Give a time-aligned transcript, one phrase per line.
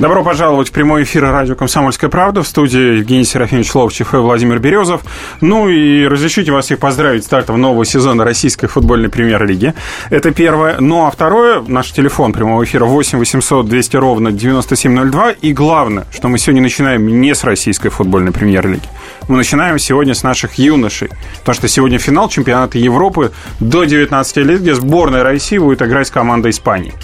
[0.00, 4.58] Добро пожаловать в прямой эфир радио «Комсомольская правда» в студии Евгений Серафимович Ловчев и Владимир
[4.58, 5.02] Березов.
[5.42, 9.74] Ну и разрешите вас всех поздравить с стартом нового сезона российской футбольной премьер-лиги.
[10.08, 10.80] Это первое.
[10.80, 15.32] Ну а второе, наш телефон прямого эфира 8 800 200 ровно 9702.
[15.32, 18.88] И главное, что мы сегодня начинаем не с российской футбольной премьер-лиги.
[19.28, 21.10] Мы начинаем сегодня с наших юношей.
[21.40, 26.10] Потому что сегодня финал чемпионата Европы до 19 лет, где сборная России будет играть с
[26.10, 26.94] командой Испании.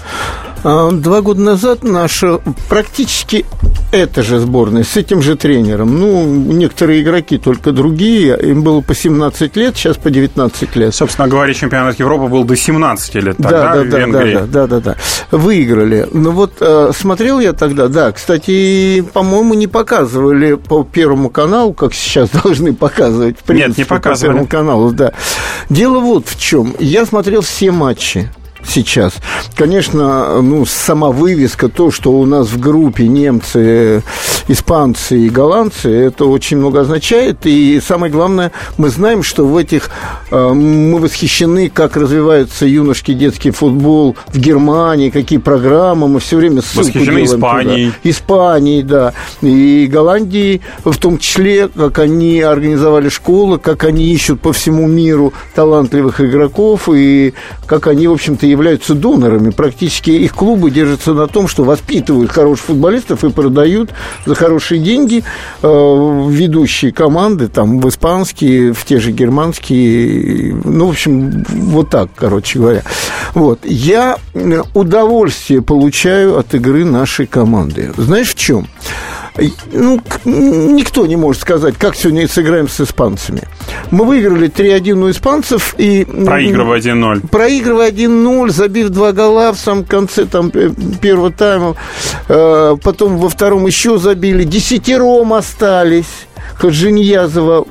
[0.69, 3.47] А, два года назад наша практически
[3.93, 5.97] эта же сборная с этим же тренером.
[5.97, 8.37] Ну, некоторые игроки только другие.
[8.43, 10.93] Им было по 17 лет, сейчас по 19 лет.
[10.93, 14.35] Собственно говоря, чемпионат Европы был до 17 лет тогда да, в да, Венгрии.
[14.35, 14.97] Да, да, да, да, да.
[15.31, 16.09] Выиграли.
[16.13, 21.95] Ну вот э, смотрел я тогда, да, кстати, по-моему, не показывали по Первому каналу, как
[21.95, 23.39] сейчас должны показывать.
[23.39, 24.33] В принципе, Нет, не показывали.
[24.33, 25.13] По Первому каналу, да.
[25.71, 26.75] Дело вот в чем.
[26.81, 28.29] Я смотрел все матчи
[28.69, 29.15] сейчас.
[29.55, 34.03] Конечно, ну, сама вывеска, то, что у нас в группе немцы,
[34.49, 37.39] испанцы и голландцы, это очень много означает.
[37.45, 39.91] И самое главное, мы знаем, что в этих...
[40.31, 46.63] Э, мы восхищены, как развивается юношеский детский футбол в Германии, какие программы, мы все время
[46.63, 47.87] ссылку Восхищены делаем Испанией.
[47.87, 48.11] Туда.
[48.11, 49.13] Испании, да.
[49.43, 55.33] И Голландии в том числе, как они организовали школы, как они ищут по всему миру
[55.55, 57.35] талантливых игроков, и
[57.67, 59.51] как они, в общем-то, являются донорами.
[59.51, 63.91] Практически их клубы держатся на том, что воспитывают хороших футболистов и продают
[64.25, 65.23] за хорошие деньги
[65.63, 72.09] э, ведущие команды, там, в испанские, в те же германские, ну, в общем, вот так,
[72.15, 72.83] короче говоря.
[73.35, 73.61] Вот.
[73.65, 77.93] Я э, удовольствие получаю от игры нашей команды.
[77.97, 78.67] Знаешь, в чем?
[79.73, 83.43] Ну, никто не может сказать, как сегодня сыграем с испанцами.
[83.91, 86.05] Мы выиграли 3-1 у испанцев и...
[86.05, 87.29] Проигрывая 1-0.
[87.29, 91.77] Проигрывая 1-0, забив два гола в самом конце там, первого тайма.
[92.29, 94.45] Э, Потом во втором еще забили.
[94.45, 96.27] Десятером остались.
[96.55, 97.67] Хаджиньязова,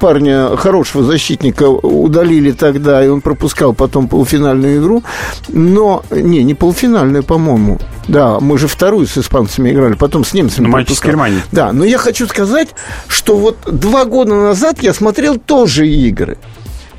[0.00, 5.02] парня, хорошего защитника, удалили тогда, и он пропускал потом полуфинальную игру.
[5.48, 7.78] Но, не, не полуфинальную, по-моему.
[8.08, 10.66] Да, мы же вторую с испанцами играли, потом с немцами.
[10.66, 11.02] Ну, матч с.
[11.02, 11.42] Германией.
[11.52, 12.68] Да, но я хочу сказать,
[13.08, 16.38] что вот два года назад я смотрел тоже игры.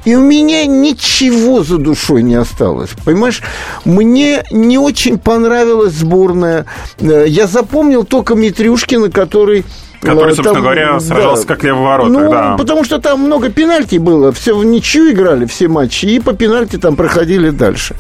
[0.06, 2.92] И у меня ничего за душой не осталось.
[3.04, 3.42] Понимаешь,
[3.86, 6.68] мне не очень понравилась сборная.
[7.00, 9.66] Э, Я запомнил только Митрюшкина, который...
[10.06, 12.56] Который, собственно там, говоря, сражался как левый воротах, Ну, да.
[12.58, 14.32] потому что там много пенальти было.
[14.32, 16.06] Все в ничью играли, все матчи.
[16.06, 17.96] И по пенальти там проходили дальше.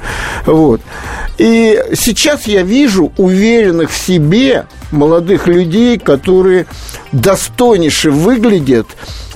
[0.45, 0.81] Вот.
[1.37, 6.65] И сейчас я вижу уверенных в себе молодых людей, которые
[7.11, 8.87] достойнейше выглядят.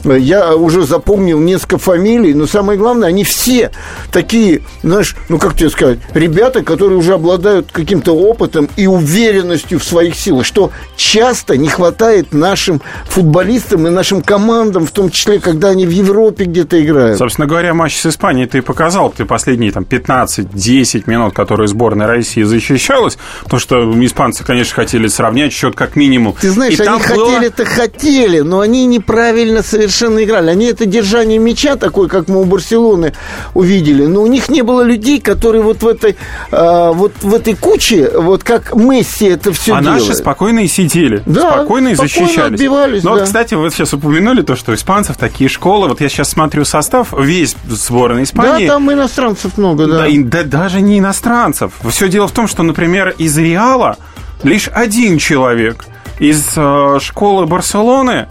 [0.06, 3.72] Я уже запомнил несколько фамилий, но самое главное, они все
[4.12, 9.84] такие, знаешь, ну как тебе сказать, ребята, которые уже обладают каким-то опытом и уверенностью в
[9.84, 15.70] своих силах, что часто не хватает нашим футболистам и нашим командам, в том числе, когда
[15.70, 17.18] они в Европе где-то играют.
[17.18, 19.10] Собственно говоря, матч с Испанией ты показал.
[19.12, 25.54] Ты последние там 15-10 минут, которые сборная России защищалась, потому что испанцы, конечно, хотели сравнять
[25.54, 26.36] счет как минимум.
[26.40, 30.50] Ты знаешь, И они там было- хотели-то хотели, но они неправильно совершенно играли.
[30.52, 33.14] Они это держание мяча, такое, как мы у Барселоны
[33.54, 36.16] увидели, но у них не было людей, которые вот в этой,
[36.52, 40.02] а, вот в этой куче, вот как Месси это все А делает.
[40.02, 42.54] наши спокойно и сидели, Да, спокойно и защищались.
[42.54, 43.26] отбивались, Но вот, да.
[43.26, 45.88] кстати, вы сейчас упомянули то, что у испанцев такие школы.
[45.88, 48.68] Вот я сейчас смотрю состав, весь сборной Да, Испании.
[48.68, 49.98] там иностранцев много, да.
[50.00, 51.74] Да, и да даже не иностранцев.
[51.90, 53.98] Все дело в том, что, например, из Реала
[54.44, 55.86] лишь один человек
[56.20, 58.28] из э, школы Барселоны.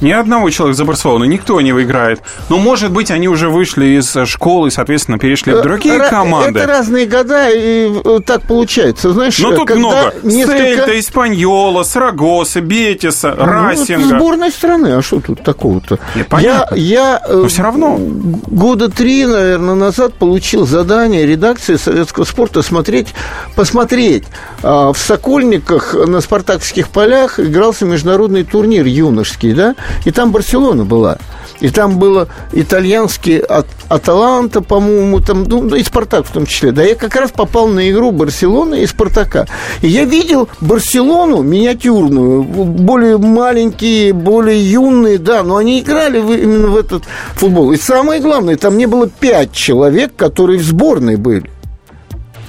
[0.00, 2.20] Ни одного человека за Барселону, никто не выиграет.
[2.48, 6.58] Но, может быть, они уже вышли из э, школы соответственно, перешли в другие Ра- команды.
[6.58, 9.12] Это разные года, и э, так получается.
[9.12, 10.14] Знаешь, Но тут когда много.
[10.22, 14.16] несколько- Сельта, Испаньола, Сарагоса, Бетиса, Ну, это Расинга.
[14.16, 15.98] сборная страны, а что тут такого-то?
[16.40, 17.98] Я, я э, Но всё равно.
[17.98, 23.08] года три, наверное, назад получил задание редакции советского спорта смотреть,
[23.54, 24.24] посмотреть.
[24.62, 29.74] А, В Сокольниках на спартакских полях игрался международный турнир юношеский, да,
[30.04, 31.18] и там Барселона была.
[31.60, 36.72] И там было итальянский At- Аталанта, по-моему, там, ну, и Спартак в том числе.
[36.72, 39.46] Да, я как раз попал на игру Барселоны и Спартака.
[39.82, 46.68] И я видел Барселону миниатюрную, более маленькие, более юные, да, но они играли в- именно
[46.68, 47.04] в этот
[47.34, 47.72] футбол.
[47.72, 51.50] И самое главное, там не было пять человек, которые в сборной были.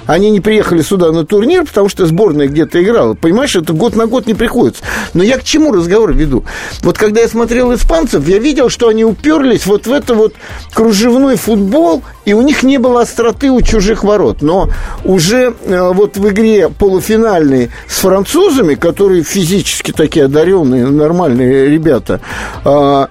[0.06, 3.14] Они не приехали сюда на турнир, потому что сборная где-то играла.
[3.14, 4.82] Понимаешь, это год на год не приходится.
[5.14, 6.44] Но я к чему разговор веду?
[6.82, 10.34] Вот когда я смотрел испанцев, я видел, что они уперлись вот в это вот
[10.74, 14.42] кружевной футбол, и у них не было остроты у чужих ворот.
[14.42, 14.68] Но
[15.04, 22.20] уже э, вот в игре полуфинальной с французами, которые физически такие одаренные, нормальные ребята,
[22.64, 23.06] э,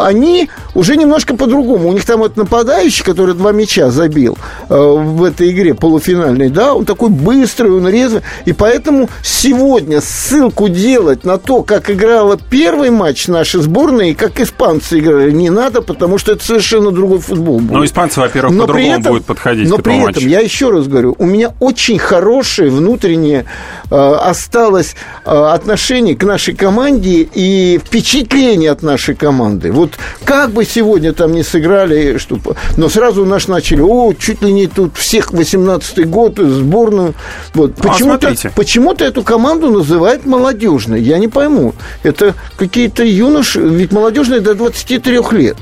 [0.00, 1.88] они уже немножко по-другому.
[1.88, 4.36] У них там вот нападающий, который два мяча забил
[4.68, 8.22] э, в этой игре полуфинальной, да, он такой быстрый, он резвый.
[8.44, 14.40] И поэтому сегодня ссылку делать на то, как играла первый матч нашей сборной и как
[14.40, 17.72] испанцы играли, не надо, потому что это совершенно другой футбол будет.
[17.72, 20.28] Ну, испанцы, во-первых, по-другому будут подходить но к при этому этом, матчу.
[20.28, 23.44] я еще раз говорю, у меня очень хорошее внутреннее
[23.90, 24.94] э, осталось
[25.24, 29.72] э, отношение к нашей команде и впечатление от нашей команды.
[29.72, 29.92] Вот
[30.24, 32.38] как бы сегодня там не сыграли, что,
[32.76, 37.14] но сразу наш начали, о, чуть ли не тут всех 18-й год, сборную.
[37.54, 37.72] Вот.
[37.78, 38.52] Ну, а Почему-то, смотрите.
[38.54, 41.00] почему-то эту команду называют молодежной.
[41.00, 41.74] Я не пойму.
[42.02, 45.56] Это какие-то юноши, ведь молодежные до 23 лет.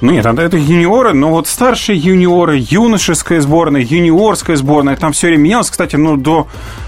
[0.00, 5.42] Ну нет, это юниоры, но вот старшие юниоры, юношеская сборная, юниорская сборная, там все время
[5.44, 5.70] менялось.
[5.70, 6.46] Кстати, ну до,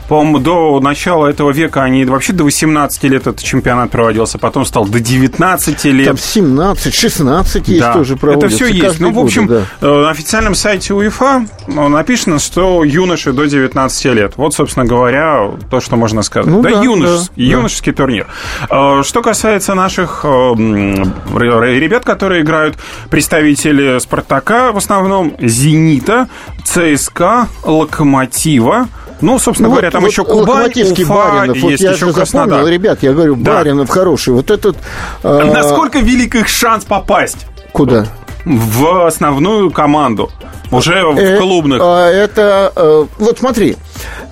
[0.08, 4.87] по-моему, до начала этого века они вообще до 18 лет этот чемпионат проводился, потом стал
[4.87, 6.06] до 19 лет.
[6.06, 8.47] Там 17, 16 есть Да, тоже проводятся.
[8.47, 9.00] Это все есть.
[9.00, 9.62] Ну, в общем, да.
[9.81, 14.32] э, на официальном сайте УЕФА э, написано, что юноши до 19 лет.
[14.37, 16.50] Вот, собственно говоря, то, что можно сказать.
[16.50, 18.26] Ну да, да, юнош- да, юношеский турнир.
[18.70, 22.76] Э, Что касается наших э, м, р- ребят, которые играют,
[23.11, 26.29] представители «Спартака» в основном, «Зенита»,
[26.64, 28.88] «ЦСКА», «Локомотива»,
[29.20, 31.58] ну, собственно Ну, говоря, вот- там вот еще Кубань, Уфа, Баринов.
[31.62, 32.48] Вот есть я еще Краснодар.
[32.50, 33.54] запомнил, ребят, я говорю, Да.
[33.54, 34.34] Баринов хороший.
[34.34, 34.76] Вот этот...
[35.22, 37.46] э, Насколько велик их шанс попасть?
[37.72, 38.06] Куда?
[38.44, 40.30] в основную команду.
[40.70, 41.80] Уже в Э, клубных.
[41.82, 43.76] а, Это, э, вот смотри,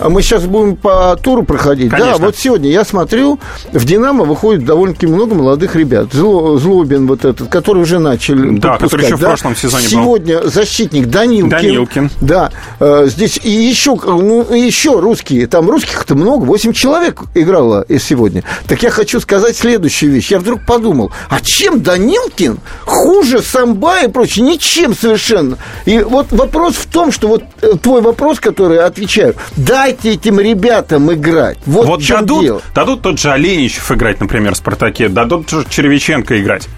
[0.00, 1.90] мы сейчас будем по туру проходить.
[1.90, 2.18] Конечно.
[2.18, 3.38] Да, вот сегодня я смотрю,
[3.72, 6.08] в «Динамо» выходит довольно-таки много молодых ребят.
[6.12, 9.90] Зло- Злобин вот этот, который уже начали Да, который еще в прошлом сезоне был.
[9.90, 11.48] Сегодня защитник Данилкин.
[11.50, 12.10] Данилкин.
[12.20, 12.50] Да,
[12.80, 15.46] э, здесь и еще, ну, и еще русские.
[15.46, 18.42] Там русских-то много, 8 человек играло и сегодня.
[18.66, 20.30] Так я хочу сказать следующую вещь.
[20.30, 24.44] Я вдруг подумал, а чем Данилкин хуже Самба и прочее?
[24.44, 25.58] Ничем совершенно.
[25.84, 29.34] И вот вопрос в том, что вот э, твой вопрос, который я отвечаю,
[29.66, 31.58] дайте этим ребятам играть.
[31.66, 32.62] Вот, Вот в чем дадут, дело.
[32.74, 36.68] дадут тот же Оленичев играть, например, в «Спартаке», дадут же Черевиченко играть.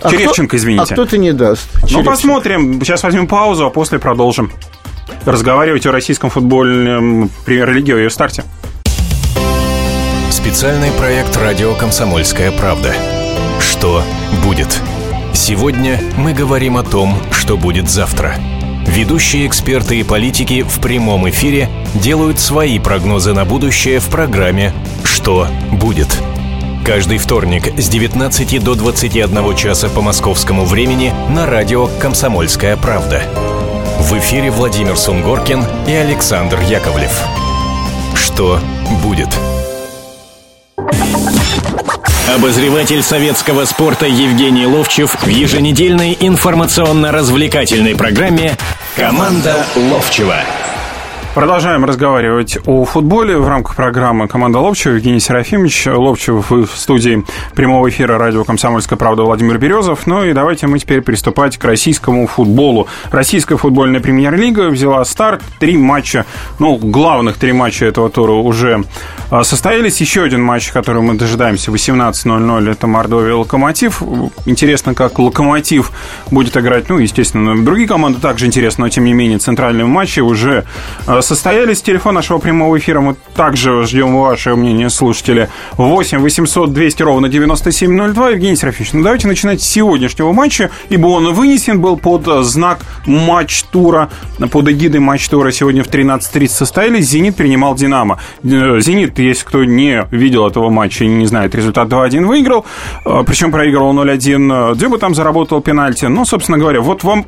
[0.00, 0.82] А Черевченко, кто- извините.
[0.82, 1.68] А кто-то не даст.
[1.90, 2.80] Ну, посмотрим.
[2.82, 4.50] Сейчас возьмем паузу, а после продолжим
[5.24, 8.42] разговаривать о российском футбольном премьер-лиге, о ее старте.
[10.30, 12.92] Специальный проект «Радио Комсомольская правда».
[13.60, 14.02] Что
[14.44, 14.80] будет?
[15.34, 18.34] Сегодня мы говорим о том, что будет завтра.
[18.92, 25.48] Ведущие эксперты и политики в прямом эфире делают свои прогнозы на будущее в программе «Что
[25.70, 26.08] будет?».
[26.84, 33.22] Каждый вторник с 19 до 21 часа по московскому времени на радио «Комсомольская правда».
[33.98, 37.18] В эфире Владимир Сунгоркин и Александр Яковлев.
[38.14, 38.60] Что
[39.02, 39.28] будет?
[42.34, 48.56] Обозреватель советского спорта Евгений Ловчев в еженедельной информационно-развлекательной программе
[48.96, 50.61] «Команда Ловчева».
[51.34, 54.96] Продолжаем разговаривать о футболе в рамках программы «Команда Ловчева».
[54.96, 57.24] Евгений Серафимович Ловчев в студии
[57.54, 60.06] прямого эфира радио «Комсомольская правда» Владимир Березов.
[60.06, 62.86] Ну и давайте мы теперь приступать к российскому футболу.
[63.10, 65.42] Российская футбольная премьер-лига взяла старт.
[65.58, 66.26] Три матча,
[66.58, 68.84] ну, главных три матча этого тура уже
[69.30, 70.02] а, состоялись.
[70.02, 74.02] Еще один матч, который мы дожидаемся, 18.00, это Мордовия Локомотив.
[74.44, 75.92] Интересно, как Локомотив
[76.30, 80.64] будет играть, ну, естественно, другие команды также интересно, но тем не менее центральные матчи уже
[81.06, 81.82] а, состоялись.
[81.82, 85.48] Телефон нашего прямого эфира мы также ждем ваше мнение, слушатели.
[85.76, 88.30] 8 800 200 ровно 9702.
[88.30, 93.62] Евгений Серафимович, ну давайте начинать с сегодняшнего матча, ибо он вынесен был под знак матч
[93.64, 94.10] тура,
[94.50, 95.50] под эгидой матч тура.
[95.52, 97.06] Сегодня в 13.30 состоялись.
[97.06, 98.18] «Зенит» принимал «Динамо».
[98.42, 102.64] Э, «Зенит», если кто не видел этого матча и не знает, результат 2-1 выиграл,
[103.04, 104.74] э, причем проигрывал 0-1.
[104.74, 106.06] Дзюба там заработал пенальти.
[106.06, 107.26] Ну, собственно говоря, вот вам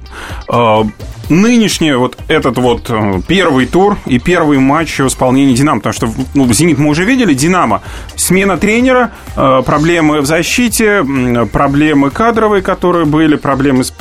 [0.49, 0.83] э,
[1.29, 2.91] нынешний вот этот вот
[3.27, 7.35] первый тур и первый матч в исполнении «Динамо», потому что ну, «Зенит» мы уже видели,
[7.35, 7.83] «Динамо»
[8.17, 11.05] смена тренера, э, проблемы в защите,
[11.53, 13.93] проблемы кадровые, которые были, проблемы с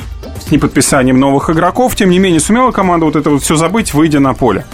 [0.50, 4.34] неподписанием новых игроков, тем не менее сумела команда вот это вот все забыть, выйдя на
[4.34, 4.64] поле.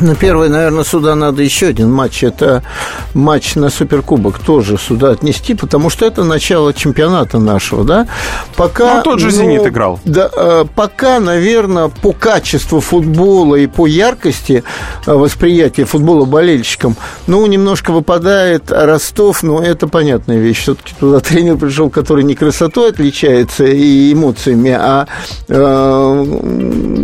[0.00, 2.24] На первый, наверное, сюда надо еще один матч.
[2.24, 2.62] Это
[3.14, 8.06] матч на Суперкубок тоже сюда отнести, потому что это начало чемпионата нашего, да?
[8.56, 10.00] Пока, ну, тот же ну, «Зенит» играл.
[10.04, 14.64] Да, э, пока, наверное, по качеству футбола и по яркости
[15.06, 16.96] э, восприятия футбола болельщикам,
[17.26, 20.62] ну, немножко выпадает Ростов, но это понятная вещь.
[20.62, 25.06] Все-таки туда тренер пришел, который не красотой отличается и эмоциями, а
[25.48, 26.24] э,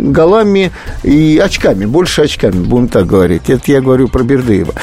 [0.09, 0.71] голами
[1.03, 3.49] и очками, больше очками, будем так говорить.
[3.49, 4.73] Это я говорю про Бердыева.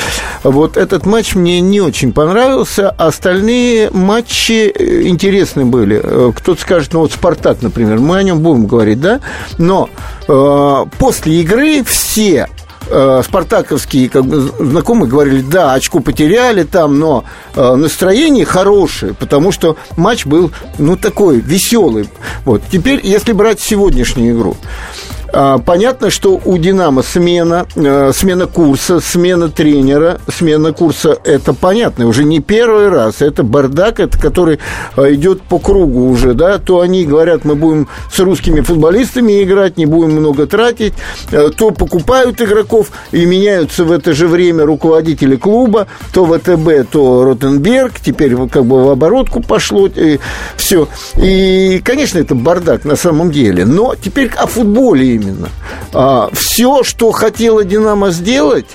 [0.44, 2.90] Вот этот матч мне не очень понравился.
[2.90, 6.00] Остальные матчи э, интересны были.
[6.02, 9.20] Э, кто-то скажет, ну вот «Спартак», например, мы о нем будем говорить, да?
[9.58, 9.88] Но
[10.28, 12.48] э, после игры все
[12.88, 17.24] э, спартаковские как бы, знакомые говорили, да, очко потеряли там, но
[17.54, 22.08] э, настроение хорошее, потому что матч был, ну, такой веселый.
[22.44, 22.62] Вот.
[22.70, 29.48] Теперь, если брать сегодняшнюю игру, а, понятно, что у «Динамо» смена, э, смена курса, смена
[29.48, 33.22] тренера, смена курса– это понятно, уже не первый раз.
[33.22, 34.58] Это бардак, это который
[34.96, 39.76] э, идет по кругу уже, да, то они говорят, мы будем с русскими футболистами играть,
[39.76, 40.94] не будем много тратить,
[41.30, 47.24] э, то покупают игроков и меняются в это же время руководители клуба, то ВТБ, то
[47.24, 50.18] Ротенберг, теперь как бы в оборотку пошло, и
[50.56, 50.88] все.
[51.16, 55.48] И, конечно, это бардак на самом деле, но теперь о футболе именно.
[55.92, 58.66] А, все, что хотела «Динамо» сделать,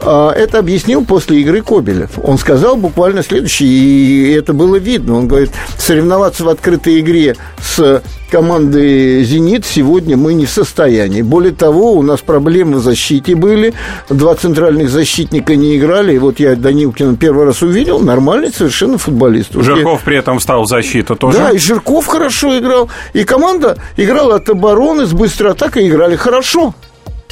[0.00, 2.10] а, это объяснил после игры Кобелев.
[2.22, 5.16] Он сказал буквально следующее, и это было видно.
[5.16, 8.02] Он говорит, соревноваться в открытой игре с
[8.34, 11.22] командой «Зенит» сегодня мы не в состоянии.
[11.22, 13.74] Более того, у нас проблемы в защите были.
[14.08, 16.16] Два центральных защитника не играли.
[16.16, 18.00] И вот я Данилкина первый раз увидел.
[18.00, 19.50] Нормальный совершенно футболист.
[19.54, 21.38] Жирков при этом встал в защиту тоже.
[21.38, 22.90] Да, и Жирков хорошо играл.
[23.12, 25.86] И команда играла от обороны с быстрой атакой.
[25.86, 26.74] Играли хорошо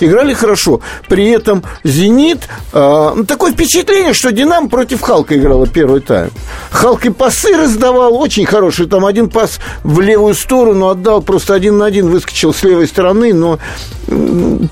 [0.02, 0.80] играли хорошо.
[1.08, 2.40] При этом «Зенит»,
[2.72, 6.30] э, такое впечатление, что «Динамо» против «Халка» играла первый тайм.
[6.70, 8.86] «Халк» и пасы раздавал, очень хороший.
[8.86, 13.32] Там один пас в левую сторону отдал, просто один на один выскочил с левой стороны,
[13.32, 13.58] но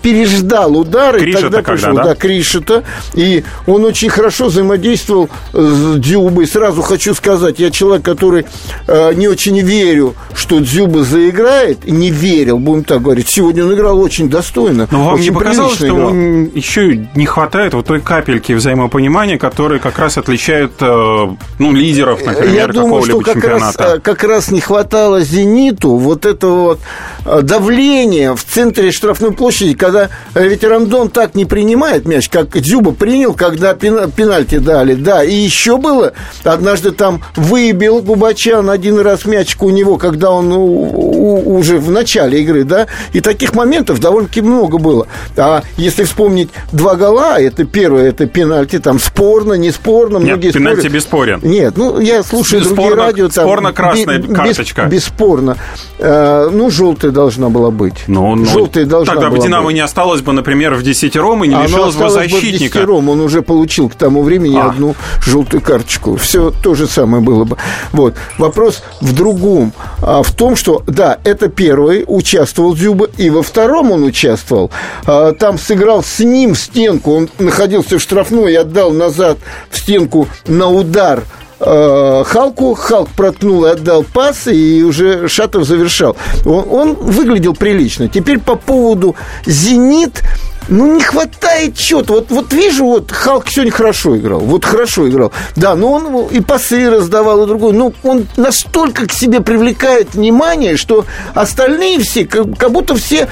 [0.02, 1.20] переждал удары.
[1.20, 2.04] Криша тогда пришел, да?
[2.04, 2.84] да, Криша-то.
[3.14, 6.46] И он очень хорошо взаимодействовал с Дзюбой.
[6.46, 8.46] Сразу хочу сказать, я человек, который
[8.86, 13.28] э, не очень верю, что Дзюба заиграет, не верил, будем так говорить.
[13.28, 14.88] Сегодня он играл очень достойно.
[14.90, 16.10] Но вам не показалось, что играл.
[16.12, 21.28] еще не хватает вот той капельки взаимопонимания, которая как раз отличает э,
[21.58, 23.40] ну, лидеров, например, какого-либо чемпионата?
[23.40, 26.80] Как раз, э, как раз не хватало «Зениту» вот этого вот
[27.24, 32.92] э, давления в центре штрафной площади, когда ведь Рандон так не принимает мяч, как Дзюба
[32.92, 36.12] принял, когда пенальти дали, да, и еще было,
[36.44, 42.64] однажды там выбил Губачан один раз мячик у него, когда он уже в начале игры,
[42.64, 45.06] да, и таких моментов довольно-таки много было.
[45.36, 50.52] А если вспомнить два гола, это первое, это пенальти, там спорно, не спорно, Нет, многие
[50.52, 50.92] пенальти спорят.
[50.92, 51.40] бесспорен.
[51.42, 53.28] Нет, ну, я слушаю спорно, другие радио.
[53.28, 54.86] Там, спорно красная без, карточка.
[54.86, 55.56] Бесспорно.
[55.98, 58.04] Э, ну, желтая должна была быть.
[58.06, 59.74] Ну, ну, желтая должна тогда бы Динамо быть.
[59.74, 62.36] не осталось бы, например, в десятером и не Оно лишилось бы защитника.
[62.36, 63.08] Бы в десятером.
[63.08, 64.70] Он уже получил к тому времени а.
[64.70, 66.16] одну желтую карточку.
[66.16, 67.56] Все то же самое было бы.
[67.92, 68.14] Вот.
[68.38, 69.72] Вопрос в другом.
[70.02, 74.70] А, в том, что, да, это первый участвовал Дзюба, и во втором он участвовал.
[75.06, 77.14] А, там сыграл с ним в стенку.
[77.14, 79.38] Он находился в штрафной и отдал назад
[79.70, 81.24] в стенку на удар
[81.60, 86.16] а, Халку, Халк проткнул и отдал пас, и уже Шатов завершал.
[86.44, 88.08] Он, он выглядел прилично.
[88.08, 89.14] Теперь по поводу
[89.46, 90.22] «Зенит»,
[90.70, 92.14] ну, не хватает чего-то.
[92.14, 94.40] Вот, вот вижу, вот Халк сегодня хорошо играл.
[94.40, 95.32] Вот хорошо играл.
[95.56, 97.72] Да, но он и пасы раздавал, и другой.
[97.72, 103.28] Ну, он настолько к себе привлекает внимание, что остальные все, как, как будто все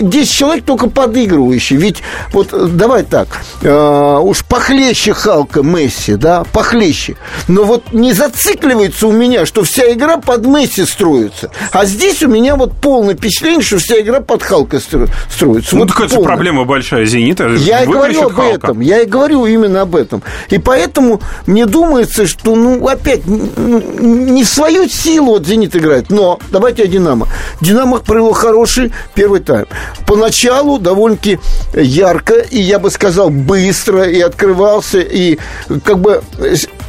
[0.00, 1.78] 10 э, человек только подыгрывающие.
[1.78, 3.28] Ведь вот э, давай так,
[3.62, 7.16] э, уж похлеще Халка Месси, да, похлеще.
[7.48, 11.50] Но вот не зацикливается у меня, что вся игра под Месси строится.
[11.72, 15.74] А здесь у меня вот полное впечатление, что вся игра под Халка строится.
[15.74, 17.48] Ну, вот так это проблема проблема большая «Зенита».
[17.48, 18.54] Я и говорю об Халка.
[18.54, 18.80] этом.
[18.80, 20.22] Я и говорю именно об этом.
[20.50, 26.10] И поэтому мне думается, что, ну, опять, не в свою силу вот «Зенит» играет.
[26.10, 27.28] Но давайте о «Динамо».
[27.60, 29.66] «Динамо» провел хороший первый тайм.
[30.06, 31.38] Поначалу довольно-таки
[31.74, 35.38] ярко, и я бы сказал, быстро, и открывался, и
[35.84, 36.22] как бы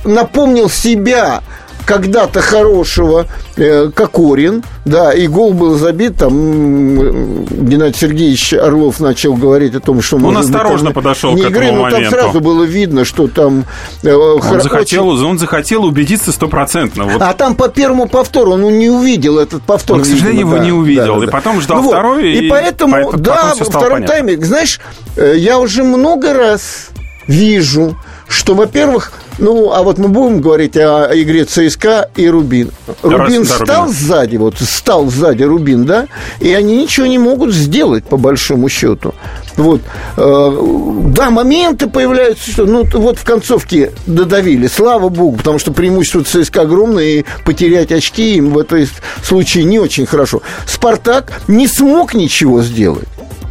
[0.03, 1.41] напомнил себя
[1.89, 3.25] когда-то хорошего
[3.57, 10.03] э, Кокорин, да, и гол был забит, там Геннадий Сергеевич Орлов начал говорить о том,
[10.03, 10.17] что...
[10.17, 13.27] Он осторожно быть, там, подошел не к игры, этому но там сразу было видно, что
[13.27, 13.65] там...
[14.03, 14.61] Э, он, хор...
[14.61, 15.25] захотел, очень...
[15.25, 17.05] он захотел убедиться стопроцентно.
[17.05, 17.23] Вот.
[17.23, 19.97] А там по первому повтору он не увидел этот повтор.
[19.97, 21.15] Он, к сожалению, видимо, его да, не увидел.
[21.15, 22.15] Да, да, и потом ждал ну, второй.
[22.17, 22.23] Вот.
[22.23, 24.07] И, и поэтому, по, да, во втором понятно.
[24.07, 24.79] тайме, знаешь,
[25.15, 26.89] э, я уже много раз
[27.25, 32.71] вижу, что, во-первых, ну, а вот мы будем говорить о игре ЦСКА и Рубин.
[33.01, 33.93] Рубин да, стал Рубин.
[33.93, 36.07] сзади, вот стал сзади Рубин, да,
[36.39, 39.13] и они ничего не могут сделать, по большому счету.
[39.55, 39.81] Вот.
[40.17, 40.57] Э,
[41.15, 46.61] да, моменты появляются, что, ну, вот в концовке додавили, слава богу, потому что преимущество ЦСКА
[46.61, 48.79] огромное, и потерять очки им в этом
[49.23, 50.41] случае не очень хорошо.
[50.65, 53.07] Спартак не смог ничего сделать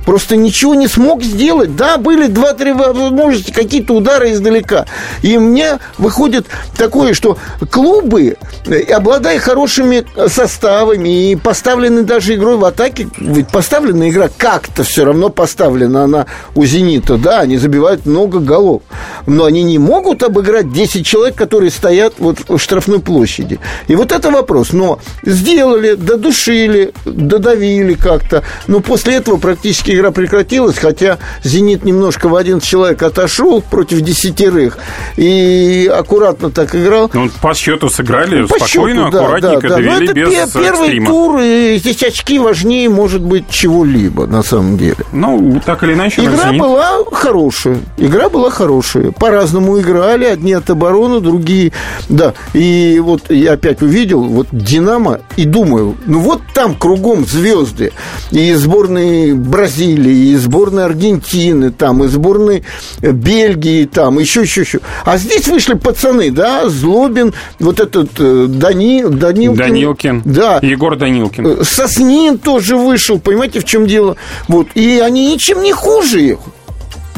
[0.09, 1.77] просто ничего не смог сделать.
[1.77, 4.87] Да, были два-три возможности, какие-то удары издалека.
[5.21, 6.47] И мне выходит
[6.79, 7.37] такое, что
[7.71, 14.83] клубы, э, обладая хорошими составами и поставлены даже игрой в атаке, ведь поставлена игра как-то
[14.83, 16.25] все равно поставлена она
[16.55, 18.81] у «Зенита», да, они забивают много голов.
[19.27, 23.61] Но они не могут обыграть 10 человек, которые стоят вот в штрафной площади.
[23.89, 24.73] И вот это вопрос.
[24.73, 28.43] Но сделали, додушили, додавили как-то.
[28.69, 34.79] Но после этого практически игра прекратилась, хотя «Зенит» немножко в один человек отошел против десятерых
[35.17, 37.11] и аккуратно так играл.
[37.13, 40.53] Ну, по счету сыграли ну, по спокойно, счету, аккуратненько, да, да, довели Но это без
[40.53, 41.07] первый экстрима.
[41.07, 44.97] тур, и здесь очки важнее, может быть, чего-либо, на самом деле.
[45.13, 46.25] Ну, так или иначе.
[46.25, 47.79] Игра была хорошая.
[47.97, 49.11] Игра была хорошая.
[49.13, 50.25] По-разному играли.
[50.25, 51.73] Одни от обороны, другие...
[52.09, 52.35] Да.
[52.55, 57.93] И вот я опять увидел вот «Динамо» и думаю, ну вот там кругом звезды.
[58.31, 62.63] И сборные Бразилии, Бразилии, и сборной Аргентины, там, и сборной
[63.01, 64.81] Бельгии, там, еще, еще, еще.
[65.05, 69.57] А здесь вышли пацаны, да, Злобин, вот этот э, Дани, Данилкин.
[69.57, 70.23] Данилкин.
[70.25, 70.59] Да.
[70.63, 71.47] Егор Данилкин.
[71.47, 74.17] Э, Соснин тоже вышел, понимаете, в чем дело?
[74.49, 74.69] Вот.
[74.75, 76.39] И они ничем не хуже их.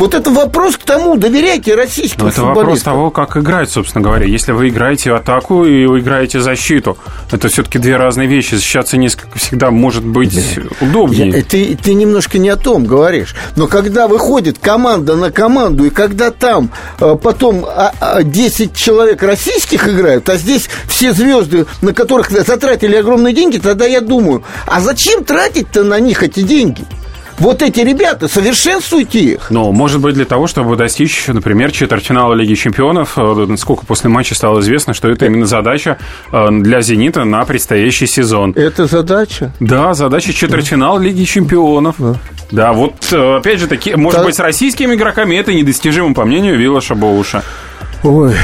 [0.01, 4.25] Вот это вопрос к тому, доверяйте российским Это вопрос того, как играть, собственно говоря.
[4.25, 6.97] Если вы играете атаку и вы играете защиту,
[7.31, 8.55] это все-таки две разные вещи.
[8.55, 10.63] Защищаться несколько всегда может быть да.
[10.81, 11.29] удобнее.
[11.29, 13.35] Я, ты, ты немножко не о том говоришь.
[13.57, 17.93] Но когда выходит команда на команду, и когда там э, потом 10 а,
[18.73, 24.01] а, человек российских играют, а здесь все звезды, на которых затратили огромные деньги, тогда я
[24.01, 26.87] думаю, а зачем тратить-то на них эти деньги?
[27.41, 29.51] Вот эти ребята, совершенствуйте их.
[29.51, 33.17] Ну, может быть, для того, чтобы достичь, например, четвертьфинала Лиги Чемпионов.
[33.17, 35.97] Э, насколько после матча стало известно, что это именно задача
[36.33, 38.53] э, для «Зенита» на предстоящий сезон.
[38.55, 39.53] Это задача?
[39.59, 41.95] Да, задача четвертьфинал Лиги Чемпионов.
[41.99, 42.17] Да.
[42.51, 44.27] Да, вот э, опять же таки, может так...
[44.27, 47.43] быть, с российскими игроками это недостижимо, по мнению Вилла Боуша.
[48.03, 48.35] Ой,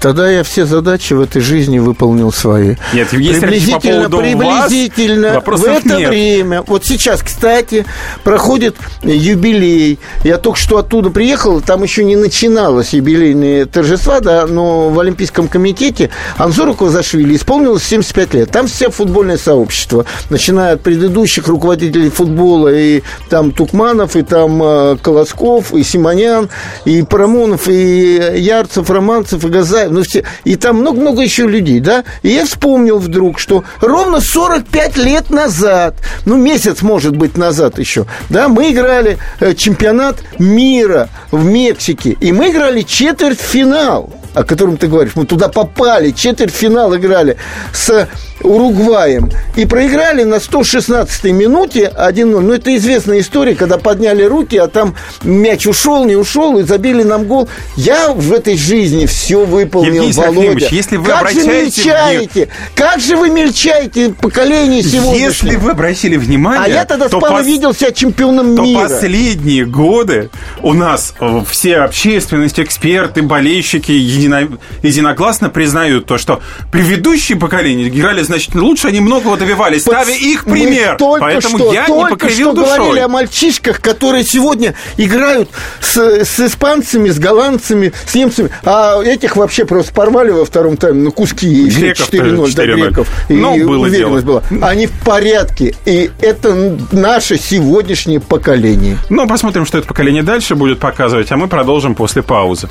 [0.00, 2.74] тогда я все задачи в этой жизни выполнил свои.
[2.92, 6.08] Нет, если приблизительно, по приблизительно вас, в это нет.
[6.08, 6.62] время.
[6.66, 7.86] Вот сейчас, кстати,
[8.24, 10.00] проходит юбилей.
[10.24, 15.46] Я только что оттуда приехал, там еще не начиналось юбилейные торжества, да, но в Олимпийском
[15.46, 18.50] комитете Анзору Квазашвили исполнилось 75 лет.
[18.50, 24.96] Там все футбольное сообщество, начиная от предыдущих руководителей футбола, и там Тукманов, и там э,
[25.00, 26.48] Колосков, и Симонян,
[26.84, 32.04] и Парамонов, и Ярцев, Романцев и Газаев, ну все, и там много-много еще людей, да,
[32.22, 38.06] и я вспомнил вдруг, что ровно 45 лет назад, ну, месяц, может быть, назад еще,
[38.28, 44.86] да, мы играли э, чемпионат мира в Мексике, и мы играли четвертьфинал о котором ты
[44.86, 45.16] говоришь.
[45.16, 47.38] Мы туда попали, четвертьфинал играли
[47.72, 48.06] с
[48.42, 49.30] Уругваем.
[49.56, 52.24] И проиграли на 116-й минуте 1-0.
[52.24, 57.02] Ну, это известная история, когда подняли руки, а там мяч ушел, не ушел, и забили
[57.02, 57.48] нам гол.
[57.76, 60.68] Я в этой жизни все выполнил, Евгений Володя.
[60.70, 61.50] если вы как обращаете...
[61.50, 62.48] же мельчаете?
[62.74, 65.18] Как же вы мельчаете поколение сегодня?
[65.18, 66.64] Если вы обратили внимание...
[66.64, 67.46] А я тогда то спал пос...
[67.46, 68.88] видел себя чемпионом то мира.
[68.88, 70.30] последние годы
[70.62, 74.48] у нас э, все общественность, эксперты, болельщики едино...
[74.82, 80.96] единогласно признают то, что предыдущие поколения играли значит, лучше они многого добивались, ставя их пример.
[81.00, 82.76] Мы Поэтому что, я только не покривил что душой.
[82.78, 85.48] говорили о мальчишках, которые сегодня играют
[85.80, 91.02] с, с испанцами, с голландцами, с немцами, а этих вообще просто порвали во втором тайме
[91.02, 91.68] на куски.
[91.68, 93.08] Греков 4-0, да, греков.
[93.28, 94.42] И ну, было уверенность дело.
[94.50, 94.68] была.
[94.68, 95.74] Они в порядке.
[95.84, 98.98] И это наше сегодняшнее поколение.
[99.10, 102.68] Ну, посмотрим, что это поколение дальше будет показывать, а мы продолжим после паузы.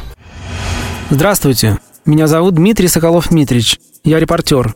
[1.10, 1.80] Здравствуйте.
[2.06, 3.80] Меня зовут Дмитрий Соколов-Митрич.
[4.04, 4.76] Я репортер.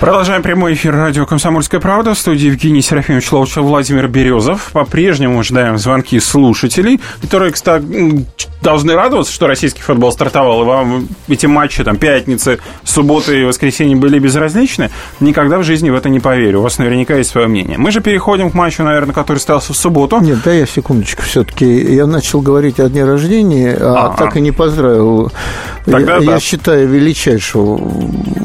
[0.00, 2.14] Продолжаем прямой эфир радио «Комсомольская правда».
[2.14, 4.70] В студии Евгений Серафимович Ловчев, Владимир Березов.
[4.72, 8.24] По-прежнему ждаем звонки слушателей, которые, кстати,
[8.62, 13.96] должны радоваться, что российский футбол стартовал, и вам эти матчи, там, пятницы, субботы и воскресенье
[13.96, 14.90] были безразличны.
[15.18, 16.60] Никогда в жизни в это не поверю.
[16.60, 17.76] У вас наверняка есть свое мнение.
[17.76, 20.20] Мы же переходим к матчу, наверное, который остался в субботу.
[20.20, 21.22] Нет, да, я секундочку.
[21.22, 25.32] Все-таки я начал говорить о дне рождения, а, а так и не поздравил.
[25.84, 26.32] Тогда я, да.
[26.34, 27.80] я считаю величайшего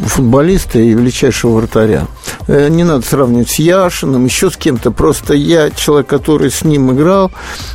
[0.07, 2.07] футболиста и величайшего нашего вратаря.
[2.47, 4.91] Э, не надо сравнивать с Яшиным, еще с кем-то.
[4.91, 7.31] Просто я человек, который с ним играл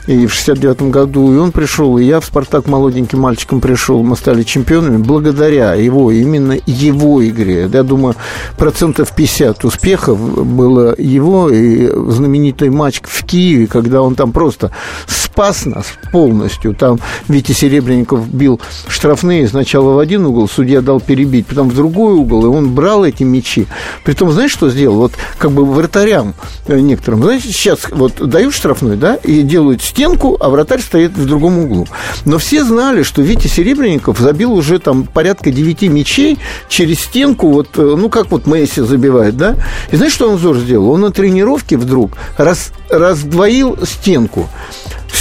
[0.06, 4.02] и в 69-м году, и он пришел, и я в «Спартак» молоденьким мальчиком пришел.
[4.02, 7.68] Мы стали чемпионами благодаря его, именно его игре.
[7.72, 8.14] Я думаю,
[8.56, 14.70] процентов 50 успехов было его и знаменитый матч в Киеве, когда он там просто
[15.06, 16.74] спас нас полностью.
[16.74, 22.14] Там Витя Серебренников бил штрафные сначала в один угол, судья дал перебить, потом в другой
[22.14, 23.68] угол, и он брал эти мячи мячи.
[24.04, 24.96] Притом, знаешь, что сделал?
[24.96, 26.34] Вот как бы вратарям
[26.66, 31.26] э, некоторым, знаете, сейчас вот дают штрафной, да, и делают стенку, а вратарь стоит в
[31.26, 31.86] другом углу.
[32.24, 37.68] Но все знали, что Витя Серебренников забил уже там порядка 9 мячей через стенку, вот,
[37.76, 39.56] э, ну, как вот Месси забивает, да?
[39.90, 40.90] И знаешь, что он зор сделал?
[40.90, 44.48] Он на тренировке вдруг раз, раздвоил стенку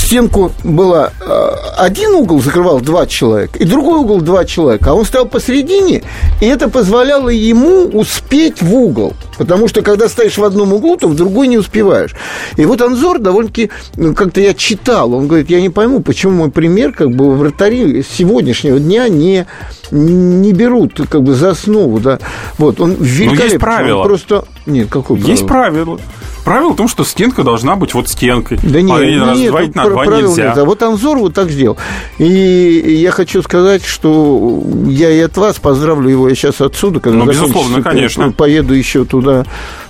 [0.08, 5.04] стенку было э, один угол закрывал два человека, и другой угол два человека, а он
[5.04, 6.04] стоял посередине,
[6.40, 9.14] и это позволяло ему успеть в угол.
[9.38, 12.16] Потому что, когда стоишь в одном углу, то в другой не успеваешь.
[12.56, 16.52] И вот Анзор довольно-таки, ну, как-то я читал, он говорит, я не пойму, почему мой
[16.52, 19.46] пример, как бы, вратари сегодняшнего дня не,
[19.92, 22.20] не берут, как бы, за основу, да.
[22.58, 23.38] Вот, он великолепный.
[23.38, 24.00] Ну, есть правило.
[24.00, 24.46] Он просто...
[24.68, 25.32] Нет, какое правило?
[25.32, 26.00] Есть правило
[26.48, 28.58] правило в том, что стенка должна быть вот стенкой.
[28.64, 30.48] Да нет, а нет, нет на два нельзя.
[30.48, 30.58] Нет.
[30.58, 31.78] А вот Анзор вот так сделал.
[32.20, 37.20] И я хочу сказать, что я и от вас поздравлю его я сейчас отсюда, когда
[37.20, 38.32] ну, безусловно, конечно.
[38.32, 39.46] поеду еще туда,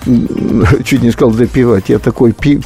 [0.85, 2.61] чуть не сказал допивать, я такой пи,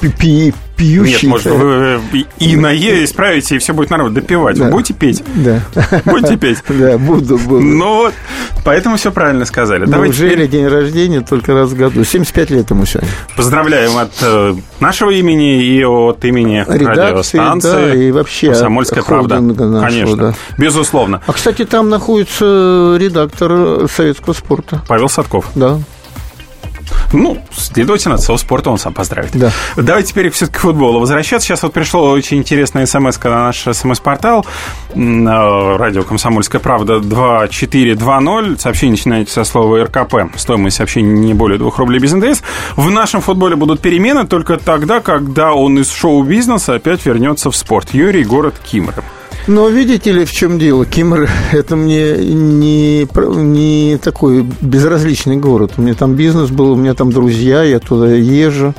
[0.00, 1.28] пи, пи, пьющий.
[1.28, 2.00] Нет, может, вы
[2.38, 4.14] и на Е исправите, и все будет нормально.
[4.14, 4.56] Допивать.
[4.56, 4.64] Да.
[4.64, 5.22] Вы будете петь?
[5.34, 5.60] Да.
[6.04, 6.58] Будете петь?
[6.70, 7.60] Да, буду, буду.
[7.60, 8.14] Ну вот,
[8.64, 9.84] поэтому все правильно сказали.
[9.86, 12.04] Неужели день рождения только раз в году?
[12.04, 13.10] 75 лет ему сегодня.
[13.36, 17.70] Поздравляем от э, нашего имени и от имени радиостанции.
[17.70, 19.40] Да, и вообще «Комсомольская правда».
[19.40, 20.34] Нашего, Конечно, да.
[20.56, 21.20] безусловно.
[21.26, 24.82] А, кстати, там находится редактор советского спорта.
[24.88, 25.50] Павел Садков.
[25.54, 25.80] Да.
[27.12, 29.30] Ну, следовательно, отцов спорта он сам поздравит.
[29.34, 29.50] Да.
[29.76, 31.48] Давайте теперь все-таки к футболу возвращаться.
[31.48, 34.46] Сейчас вот пришло очень интересная смс на наш смс-портал.
[34.94, 38.60] Радио «Комсомольская правда» 2420.
[38.60, 40.36] Сообщение начинается со слова РКП.
[40.36, 42.42] Стоимость сообщения не более 2 рублей без НДС.
[42.76, 47.92] В нашем футболе будут перемены только тогда, когда он из шоу-бизнеса опять вернется в спорт.
[47.92, 49.02] Юрий, город Кимры.
[49.50, 50.86] Но видите ли, в чем дело?
[50.86, 55.72] Кимр– это мне не, не такой безразличный город.
[55.76, 58.74] У меня там бизнес был, у меня там друзья, я туда езжу.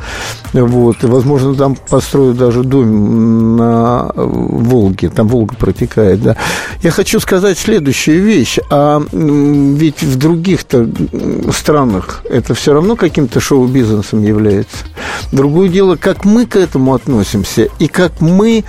[0.54, 5.10] Вот, и, возможно, там построю даже дом на Волге.
[5.10, 6.38] Там Волга протекает, да.
[6.82, 8.58] Я хочу сказать следующую вещь.
[8.70, 10.90] А ведь в других-то
[11.54, 14.86] странах это все равно каким-то шоу-бизнесом является.
[15.34, 18.64] Другое дело, как мы к этому относимся и как мы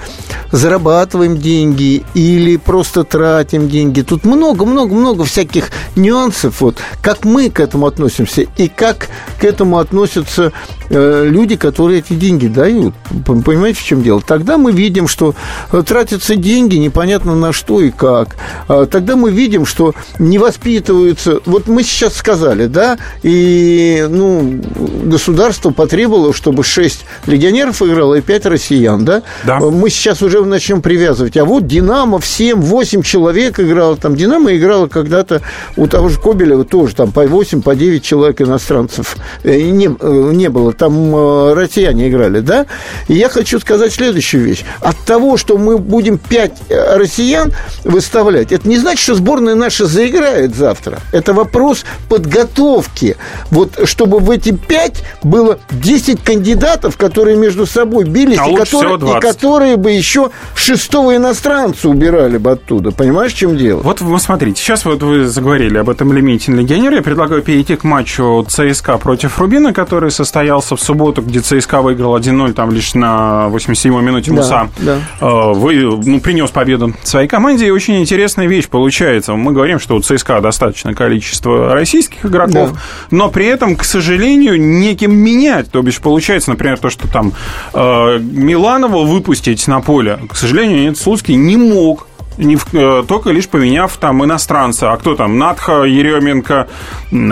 [0.50, 4.02] зарабатываем деньги, или просто тратим деньги.
[4.02, 10.52] Тут много-много-много всяких нюансов, вот, как мы к этому относимся и как к этому относятся
[10.90, 12.94] э, люди, которые эти деньги дают.
[13.24, 14.20] Понимаете, в чем дело?
[14.20, 15.34] Тогда мы видим, что
[15.72, 18.36] э, тратятся деньги непонятно на что и как.
[18.68, 21.40] А тогда мы видим, что не воспитываются...
[21.46, 24.60] Вот мы сейчас сказали, да, и ну,
[25.04, 29.22] государство потребовало, чтобы 6 легионеров играло и 5 россиян, да?
[29.44, 29.60] да.
[29.60, 31.36] Мы сейчас уже начнем привязывать.
[31.36, 33.96] А вот Динамо в 7-8 человек играл.
[33.96, 35.40] Там Динамо играла когда-то
[35.78, 39.16] у того же Кобелева тоже там по 8, по 9 человек иностранцев.
[39.42, 40.74] Э, не, э, не было.
[40.74, 42.66] Там э, россияне играли, да?
[43.08, 44.64] И я хочу сказать следующую вещь.
[44.80, 47.54] От того, что мы будем 5 россиян
[47.84, 51.00] выставлять, это не значит, что сборная наша заиграет завтра.
[51.10, 53.16] Это вопрос подготовки.
[53.50, 59.16] Вот чтобы в эти 5 было 10 кандидатов, которые между собой бились, а и, которые,
[59.16, 62.90] и которые бы еще шестого иностранца иностранцы убирали бы оттуда.
[62.90, 63.80] Понимаешь, в чем дело?
[63.82, 66.96] Вот вы смотрите, сейчас вот вы заговорили об этом элементе легионера.
[66.96, 72.16] Я предлагаю перейти к матчу ЦСКА против Рубина, который состоялся в субботу, где ЦСКА выиграл
[72.16, 74.68] 1-0, там лишь на 87-й минуте Муса.
[74.78, 75.52] Да, да.
[75.52, 77.66] Вы, ну, принес победу своей команде.
[77.66, 79.34] И очень интересная вещь получается.
[79.34, 82.78] Мы говорим, что у ЦСКА достаточно количество российских игроков, да.
[83.10, 85.70] но при этом, к сожалению, неким менять.
[85.70, 87.32] То бишь, получается, например, то, что там
[87.72, 92.06] э, Миланова выпустить на поле, к сожалению, нет, Слуцкий не мог
[92.38, 94.92] не в, э, только лишь поменяв там иностранца.
[94.92, 95.38] А кто там?
[95.38, 96.68] Надха, Еременко,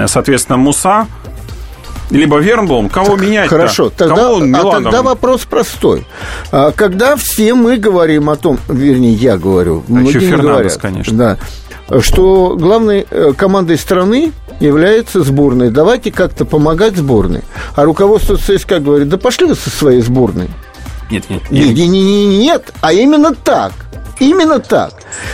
[0.06, 1.06] соответственно, Муса.
[2.10, 3.48] Либо Вернблом, кого так, менять?
[3.48, 6.04] Хорошо, тогда, кого а тогда вопрос простой.
[6.50, 11.16] А, когда все мы говорим о том, вернее, я говорю, а еще Фернандес, говорят, конечно.
[11.16, 15.70] Да, что главной э, командой страны является сборной.
[15.70, 17.42] Давайте как-то помогать сборной.
[17.76, 20.48] А руководство ЦСКА говорит, да пошли вы со своей сборной.
[21.10, 21.66] Нет, нет, нет.
[21.66, 23.72] Нет, нет, нет, а именно так.
[24.20, 24.92] Именно так.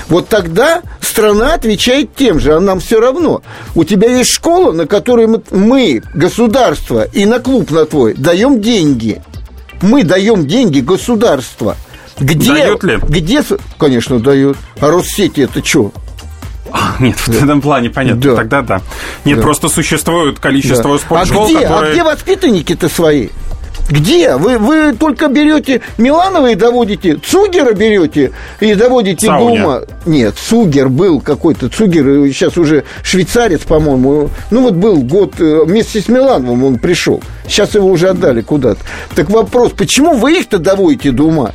[0.09, 3.43] Вот тогда страна отвечает тем же, а нам все равно.
[3.75, 8.61] У тебя есть школа, на которой мы, мы государство, и на клуб на твой даем
[8.61, 9.23] деньги.
[9.83, 11.77] Мы даем деньги государства.
[12.19, 12.99] Где, дает ли?
[13.03, 13.43] Где,
[13.79, 14.57] конечно, дает.
[14.81, 15.93] А Россети это что?
[17.01, 18.21] Нет, в этом плане понятно.
[18.21, 18.37] Да.
[18.37, 18.81] Тогда да.
[19.25, 19.43] Нет, да.
[19.43, 20.99] просто существует количество да.
[20.99, 21.91] спортшкол, а где, которые...
[21.91, 23.29] А где воспитанники-то свои?
[23.89, 24.37] Где?
[24.37, 29.61] Вы, вы только берете Миланова и доводите, Цугера берете и доводите Сауня.
[29.61, 29.81] до ума.
[30.07, 34.31] Нет, Цугер был какой-то, Цугер сейчас уже швейцарец, по-моему.
[34.51, 37.23] Ну вот был год э, вместе с Милановым он пришел.
[37.47, 38.81] Сейчас его уже отдали куда-то.
[39.15, 41.53] Так вопрос, почему вы их-то доводите до ума?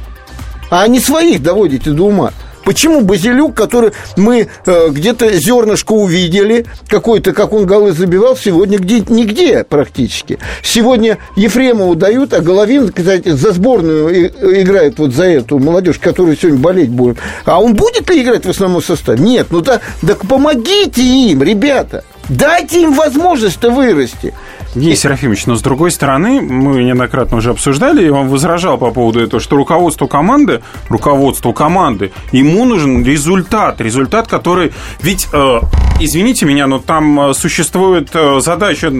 [0.70, 2.32] А не своих доводите до ума?
[2.64, 9.04] Почему Базилюк, который мы э, где-то зернышко увидели, какой-то, как он голы забивал, сегодня где,
[9.08, 10.40] нигде практически.
[10.64, 14.28] Сегодня Ефремову дают, а Головин, кстати, за сборную
[14.62, 17.18] играет вот за эту молодежь, которую сегодня болеть будем.
[17.46, 19.20] А он будет ли играть в основном составе?
[19.20, 19.48] Нет.
[19.50, 22.04] Ну так, так помогите им, ребята.
[22.30, 24.34] Дайте им возможность-то вырасти.
[24.76, 29.20] Евгений Серафимович, но с другой стороны, мы неоднократно уже обсуждали, и он возражал по поводу
[29.20, 34.72] этого, что руководству команды, руководству команды, ему нужен результат, результат, который...
[35.02, 35.60] Ведь, э,
[36.00, 38.94] извините меня, но там э, существует э, задача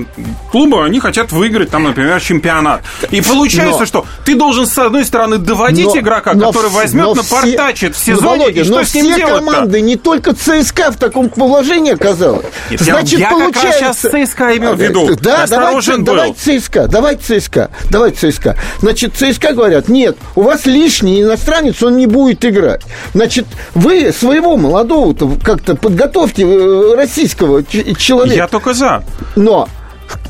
[0.52, 2.82] клуба, они хотят выиграть там, например, чемпионат.
[3.10, 7.06] И получается, но, что ты должен, с одной стороны, доводить но, игрока, но, который возьмет,
[7.06, 10.34] но напортачит все, в сезоне, Володя, и что но с ним все команды, не только
[10.34, 12.46] ЦСКА в таком положении оказалось.
[12.70, 13.62] Нет, Значит, я, я получается...
[13.62, 15.16] как раз сейчас ЦСКА имел в виду.
[15.22, 16.06] Да, да давайте, был.
[16.06, 18.56] давайте ЦСКА, давайте ЦСКА, давайте ЦСКА.
[18.80, 22.82] Значит, ЦСКА говорят, нет, у вас лишний иностранец, он не будет играть.
[23.14, 28.36] Значит, вы своего молодого-то как-то подготовьте э, российского человека.
[28.36, 29.04] Я только за.
[29.36, 29.68] Но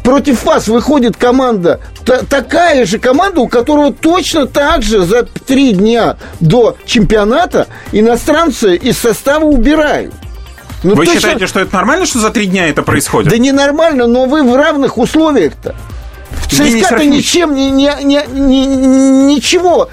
[0.03, 5.73] против вас выходит команда, та, такая же команда, у которого точно так же за три
[5.73, 10.13] дня до чемпионата иностранцы из состава убирают.
[10.83, 13.29] Ну, вы считаете, что это нормально, что за три дня это происходит?
[13.29, 15.75] Да не нормально, но вы в равных условиях-то.
[16.49, 19.89] ЦСКА-то ничем не, не, не, не, ничего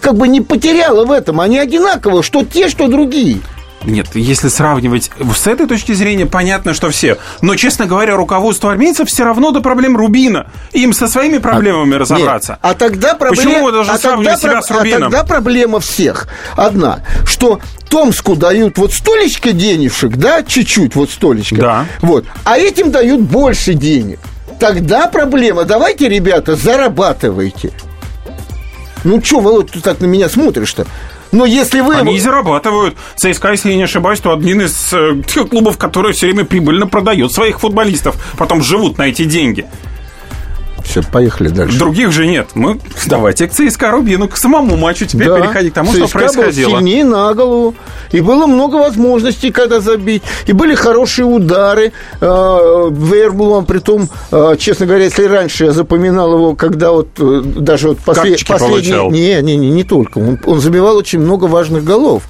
[0.00, 1.40] как бы не потеряла в этом.
[1.40, 3.40] Они одинаково, что те, что другие.
[3.84, 7.18] Нет, если сравнивать с этой точки зрения, понятно, что все.
[7.40, 10.46] Но, честно говоря, руководство армейцев все равно до проблем Рубина.
[10.72, 12.52] Им со своими проблемами а, разобраться.
[12.52, 12.58] Нет.
[12.62, 13.50] А тогда проблема...
[13.50, 14.62] Почему вы должны а сравнивать себя про...
[14.62, 15.02] с Рубином?
[15.02, 21.56] А тогда проблема всех одна, что Томску дают вот столечко денежек, да, чуть-чуть вот столечко.
[21.56, 21.86] Да.
[22.00, 22.24] Вот.
[22.44, 24.18] А этим дают больше денег.
[24.58, 25.64] Тогда проблема.
[25.64, 27.72] Давайте, ребята, зарабатывайте.
[29.04, 30.86] Ну, что, Володь, ты так на меня смотришь-то?
[31.32, 31.96] Но если вы...
[31.96, 32.96] Они зарабатывают.
[33.16, 36.86] ЦСКА, если я не ошибаюсь, то один из э, тех клубов, который все время прибыльно
[36.86, 38.16] продает своих футболистов.
[38.36, 39.66] Потом живут на эти деньги.
[40.84, 41.78] Все, поехали дальше.
[41.78, 42.48] Других же нет.
[42.54, 45.40] Мы давайте к ЦСКА Рубину, к самому матчу теперь да.
[45.40, 46.70] переходить к тому, ЦСКА что происходило.
[46.70, 47.74] Был сильнее на голову.
[48.10, 50.22] И было много возможностей, когда забить.
[50.46, 52.26] И были хорошие удары э,
[52.90, 53.64] Вербулом.
[53.64, 58.44] Притом, э, честно говоря, если раньше я запоминал его, когда вот э, даже вот послед,
[58.46, 59.10] последний...
[59.10, 60.18] Не, не, не, не только.
[60.18, 62.24] Он, он забивал очень много важных голов.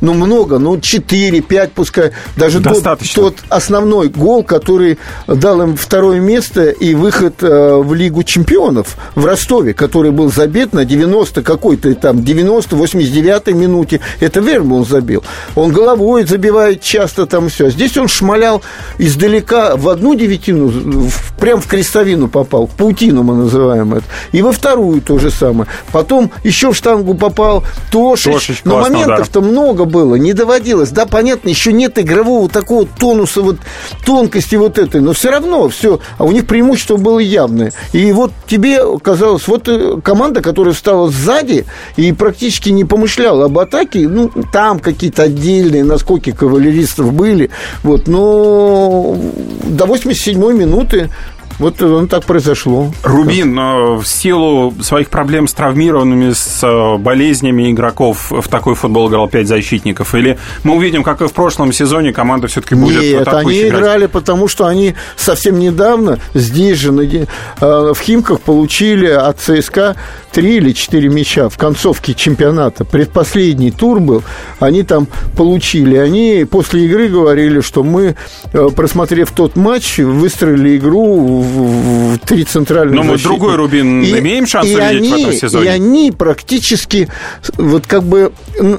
[0.00, 0.58] Ну, много.
[0.58, 2.12] Ну, 4, 5 пускай.
[2.36, 2.82] Даже тот,
[3.14, 9.74] тот основной гол, который дал им второе место и выход в Лигу чемпионов в Ростове,
[9.74, 14.00] который был забит на 90 какой-то там 90-89 минуте.
[14.20, 15.24] Это Верму он забил.
[15.54, 17.70] Он головой забивает часто там все.
[17.70, 18.62] Здесь он шмалял
[18.98, 24.04] издалека в одну девятину, в прям в крестовину попал, в паутину мы называем это.
[24.32, 25.68] И во вторую то же самое.
[25.92, 28.32] Потом еще в штангу попал Тошич.
[28.32, 30.90] Тошич но моментов-то много было, не доводилось.
[30.90, 33.56] Да, понятно, еще нет игрового такого тонуса, вот
[34.04, 36.00] тонкости вот этой, но все равно все.
[36.18, 37.72] А у них преимущество было явное.
[37.92, 41.64] И вот тебе казалось, вот э, команда, которая встала сзади
[41.96, 47.50] и практически не помышляла об атаке, ну, там какие-то отдельные наскоки кавалеристов были,
[47.82, 49.16] вот, но
[49.64, 51.10] до 87-й минуты
[51.58, 52.92] вот он так произошло.
[53.02, 53.56] Рубин
[53.98, 59.48] в силу своих проблем с травмированными, с э, болезнями игроков в такой футбол играл пять
[59.48, 60.14] защитников?
[60.14, 63.80] Или мы увидим, как и в прошлом сезоне, команда все-таки будет Нет, они играть?
[63.80, 67.26] играли, потому что они совсем недавно здесь же э,
[67.60, 69.96] в Химках получили от ЦСКА
[70.32, 72.84] три или четыре мяча в концовке чемпионата.
[72.84, 74.22] Предпоследний тур был,
[74.60, 75.96] они там получили.
[75.96, 78.14] Они после игры говорили, что мы,
[78.52, 84.46] э, просмотрев тот матч, выстроили игру в, три центральных Но мы другой Рубин и, имеем
[84.46, 85.64] шанс и увидеть они, в этом сезоне?
[85.64, 87.08] И они практически
[87.56, 88.32] вот как бы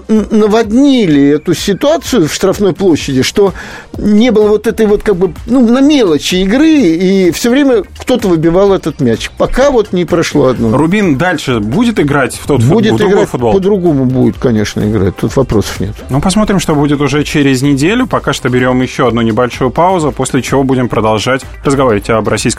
[0.08, 3.54] наводнили эту ситуацию в штрафной площади, что
[3.98, 8.28] не было вот этой вот как бы, ну, на мелочи игры, и все время кто-то
[8.28, 9.30] выбивал этот мяч.
[9.38, 10.76] Пока вот не прошло одно.
[10.78, 13.54] Рубин дальше будет играть в тот будет футбол, играть футбол?
[13.54, 15.16] По-другому будет, конечно, играть.
[15.18, 15.96] Тут вопросов нет.
[16.10, 18.08] Ну, посмотрим, что будет уже через неделю.
[18.08, 22.59] Пока что берем еще одну небольшую паузу, после чего будем продолжать разговаривать об российском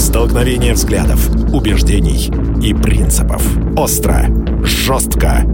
[0.00, 2.30] Столкновение взглядов, убеждений
[2.66, 3.42] и принципов.
[3.76, 4.24] Остро,
[4.64, 5.44] жестко,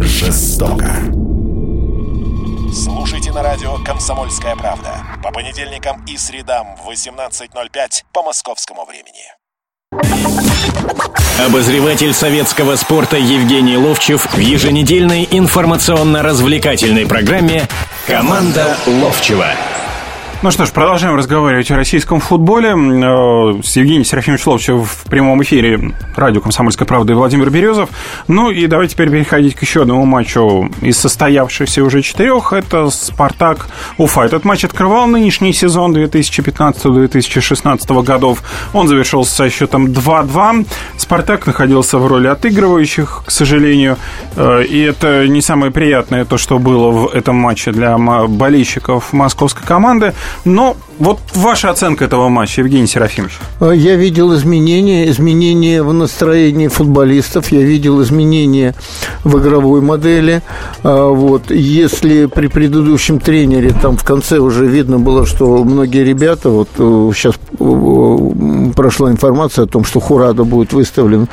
[0.00, 0.90] жестоко.
[2.74, 9.22] Слушайте на радио «Комсомольская правда» по понедельникам и средам в 18.05 по московскому времени.
[11.46, 17.68] Обозреватель советского спорта Евгений Ловчев в еженедельной информационно-развлекательной программе
[18.08, 19.46] «Команда Ловчева».
[20.42, 22.74] Ну что ж, продолжаем разговаривать о российском футболе э,
[23.62, 27.90] с Евгением Серафимовичем Ловчевым в прямом эфире радио «Комсомольская правда» и Владимир Березов.
[28.26, 32.52] Ну и давайте теперь переходить к еще одному матчу из состоявшихся уже четырех.
[32.52, 34.22] Это «Спартак Уфа».
[34.22, 38.42] Этот матч открывал нынешний сезон 2015-2016 годов.
[38.72, 40.66] Он завершился со счетом 2-2.
[40.96, 43.96] «Спартак» находился в роли отыгрывающих, к сожалению.
[44.34, 49.64] Э, и это не самое приятное то, что было в этом матче для болельщиков московской
[49.64, 50.14] команды–
[50.44, 53.38] но вот ваша оценка этого матча, Евгений Серафимович.
[53.60, 58.74] Э, я видел изменения, изменения в настроении футболистов, я видел изменения
[59.24, 60.42] в игровой модели.
[60.82, 61.50] Э, вот.
[61.50, 66.68] Если при предыдущем тренере там в конце уже видно было, что многие ребята, вот
[67.14, 71.28] сейчас э, прошла информация о том, что Хурада будет выставлен.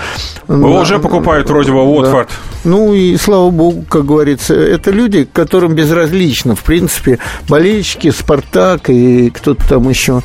[0.48, 0.82] Его на...
[0.82, 2.30] уже покупают вроде бы Уотфорд.
[2.30, 2.70] Да.
[2.70, 9.30] Ну и слава богу, как говорится, это люди, которым безразлично, в принципе, болельщики, Спартак и
[9.54, 10.22] кто-то там еще.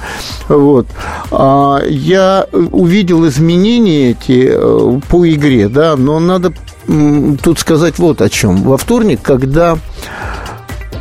[0.49, 0.87] Вот.
[1.31, 6.53] А я увидел изменения эти э, по игре, да, но надо
[7.43, 8.63] тут сказать вот о чем.
[8.63, 9.79] Во вторник, когда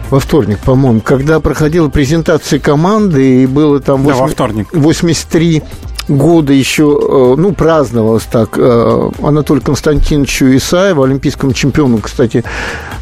[0.10, 4.68] во вторник, по-моему, когда проходила презентация команды, и было там 8, да, во вторник.
[4.72, 5.64] 83
[6.08, 12.44] года еще, э, ну, праздновалось так э, Анатолию Константиновичу Исаеву, олимпийскому чемпиону, кстати,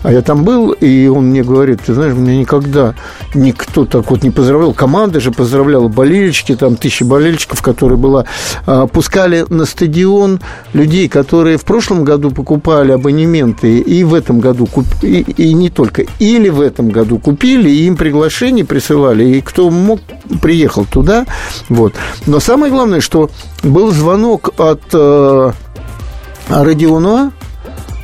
[0.04, 2.96] а я там был, и он мне говорит, ты знаешь, меня никогда
[3.34, 8.26] никто так вот не поздравлял, команда же поздравляла болельщики, там тысячи болельщиков, которые была,
[8.66, 10.40] э, пускали на стадион
[10.74, 14.86] людей, которые в прошлом году покупали абонементы, и в этом году, куп...
[15.02, 19.70] и, и не только, или в этом году купили, и им приглашение присылали, и кто
[19.70, 20.00] мог,
[20.42, 21.26] приехал туда,
[21.70, 21.94] вот.
[22.26, 23.30] Но самое главное, главное, что
[23.64, 25.52] был звонок от э,
[26.50, 27.32] Родионова,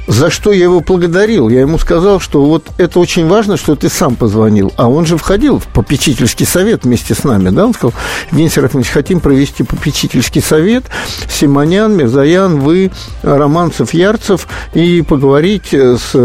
[0.07, 1.49] за что я его благодарил.
[1.49, 4.71] Я ему сказал, что вот это очень важно, что ты сам позвонил.
[4.77, 7.65] А он же входил в попечительский совет вместе с нами, да?
[7.65, 7.93] Он сказал,
[8.31, 10.85] Евгений Серафимович, хотим провести попечительский совет.
[11.29, 12.91] Симонян, Мирзаян, вы,
[13.21, 16.15] Романцев, Ярцев, и поговорить с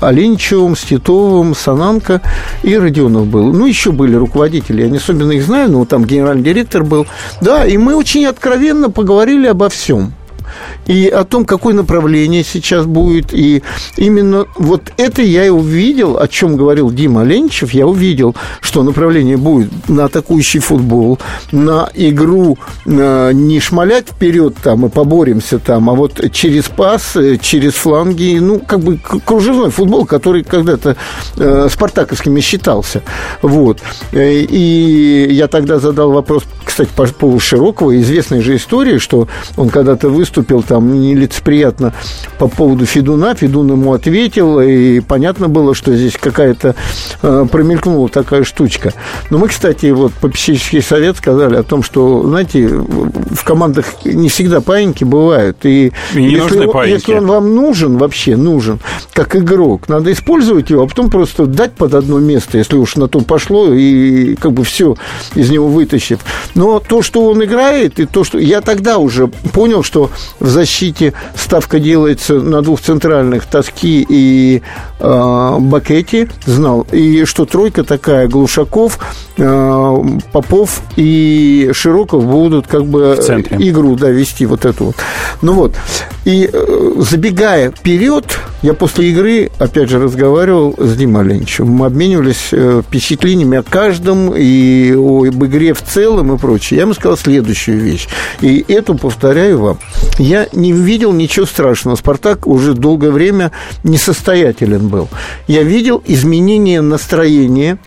[0.00, 2.22] Оленичевым, с Титовым, Сананко
[2.62, 3.52] и Родионов был.
[3.52, 7.06] Ну, еще были руководители, я не особенно их знаю, но там генеральный директор был.
[7.40, 10.14] Да, и мы очень откровенно поговорили обо всем.
[10.86, 13.32] И о том, какое направление сейчас будет.
[13.32, 13.62] И
[13.96, 19.36] именно вот это я и увидел, о чем говорил Дима Ленчев, я увидел, что направление
[19.36, 21.18] будет на атакующий футбол,
[21.50, 27.38] на игру э, не шмалять вперед там и поборемся там, а вот через пас, э,
[27.40, 30.96] через фланги, ну, как бы кружевной футбол, который когда-то
[31.36, 33.02] э, спартаковскими считался.
[33.40, 33.80] Вот.
[34.12, 40.08] И я тогда задал вопрос, кстати, по поводу Широкого, известной же истории, что он когда-то
[40.08, 41.92] выступил там нелицеприятно
[42.38, 46.74] по поводу Федуна, Федун ему ответил, и понятно было, что здесь какая-то
[47.22, 48.92] э, промелькнула такая штучка.
[49.30, 54.60] Но мы, кстати, вот попечительский совет сказали о том, что, знаете, в командах не всегда
[54.60, 55.64] паиньки бывают.
[55.64, 56.92] И, и не если, нужны паиньки.
[56.94, 58.80] если он вам нужен, вообще нужен,
[59.12, 63.08] как игрок, надо использовать его, а потом просто дать под одно место, если уж на
[63.08, 64.96] то пошло, и как бы все
[65.34, 66.20] из него вытащит.
[66.54, 68.38] Но то, что он играет, и то, что...
[68.38, 70.10] Я тогда уже понял, что
[70.40, 74.62] в защите ставка делается на двух центральных, Тоски и
[74.98, 76.86] э, Бакетти, знал.
[76.92, 78.98] И что тройка такая, Глушаков,
[79.36, 79.96] э,
[80.32, 83.14] Попов и Широков будут как бы
[83.58, 84.96] игру да, вести вот эту вот.
[85.42, 85.74] Ну вот.
[86.24, 91.68] И э, забегая вперед, я после игры, опять же, разговаривал с Димой Ленчем.
[91.68, 96.76] Мы обменивались э, впечатлениями о каждом и об игре в целом и прочее.
[96.76, 98.06] Я ему сказал следующую вещь.
[98.40, 99.78] И эту повторяю вам.
[100.22, 101.96] Я не видел ничего страшного.
[101.96, 103.50] «Спартак» уже долгое время
[103.82, 105.08] несостоятелен был.
[105.48, 107.78] Я видел изменение настроения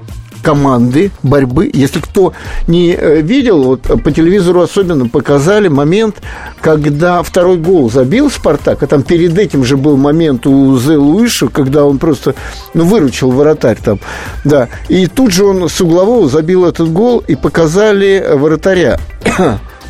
[0.44, 1.72] команды борьбы.
[1.74, 2.34] Если кто
[2.68, 6.18] не э, видел, вот по телевизору особенно показали момент,
[6.60, 11.48] когда второй гол забил Спартак, а там перед этим же был момент у Зе Луиша,
[11.48, 12.36] когда он просто
[12.74, 14.00] ну, выручил вратарь там.
[14.44, 14.68] Да.
[14.90, 19.00] И тут же он с углового забил этот гол и показали вратаря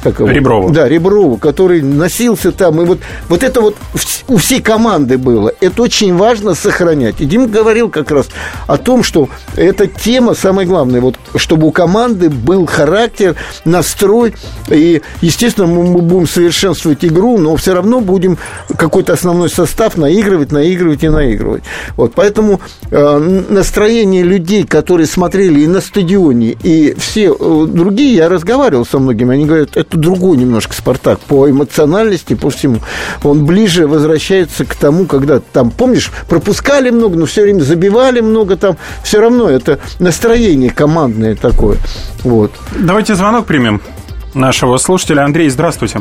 [0.06, 0.30] как его?
[0.30, 0.70] Реброву.
[0.70, 2.80] Да, Реброву, который носился там.
[2.80, 3.76] И вот, вот это вот
[4.28, 5.52] у всей команды было.
[5.60, 7.22] Это очень важно сохранять.
[7.22, 8.28] И Дим говорил как раз
[8.68, 13.36] о том, что эта тема, самое главное, вот, чтобы у команды был характер,
[13.66, 14.36] настрой.
[14.70, 18.38] И, естественно, мы, мы будем совершенствовать игру, но все равно будем
[18.78, 21.64] какой-то основной состав наигрывать, наигрывать и наигрывать.
[21.98, 28.30] Вот, поэтому э, настроение людей, которые смотрели и на стадионе, и все э, другие, я
[28.30, 32.78] разговаривал со многими, они говорят, это другой немножко «Спартак» по эмоциональности, по всему.
[33.24, 38.58] Он ближе возвращается к тому, когда там, помнишь, пропускали много, но все время забивали много
[38.58, 38.78] там.
[39.04, 41.78] Все равно это настроение командное такое.
[42.24, 42.52] Вот.
[42.76, 43.82] Давайте звонок примем
[44.36, 45.24] нашего слушателя.
[45.24, 46.00] Андрей, здравствуйте.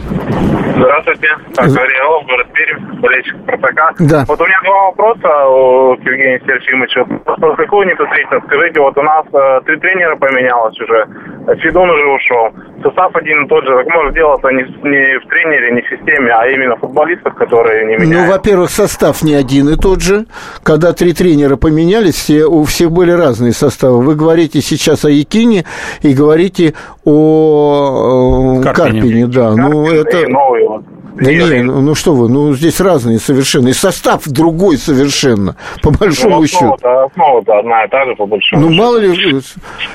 [0.77, 1.29] Здравствуйте.
[1.55, 3.95] Так, Ориолов, город Пермь, болельщик Спартака.
[4.01, 4.25] Да.
[4.27, 7.05] Вот у меня два вопроса у Евгения Сергеевича.
[7.25, 8.43] Вопрос какой непосредственно?
[8.47, 11.07] Скажите, вот у нас э, три тренера поменялось уже.
[11.47, 12.49] Федун уже ушел.
[12.83, 13.77] Состав один и тот же.
[13.77, 17.87] Так может дело-то не, не в тренере, не в системе, а именно в футболистах, которые
[17.87, 18.27] не меняют.
[18.27, 20.27] Ну, во-первых, состав не один и тот же.
[20.63, 24.03] Когда три тренера поменялись, все, у всех были разные составы.
[24.03, 25.65] Вы говорите сейчас о Якине
[26.03, 26.75] и говорите
[27.05, 29.55] о Карпине, Карпине да.
[29.55, 30.29] Карпин, ну, это...
[30.29, 30.85] новый вот.
[31.15, 33.69] Да не, ну, ну что вы, ну здесь разные совершенно.
[33.69, 36.75] И состав другой совершенно, по большому ну, счету.
[36.75, 38.83] Основа-то, основа-то одна и та же, по большому Ну, счету.
[38.83, 39.41] мало ли,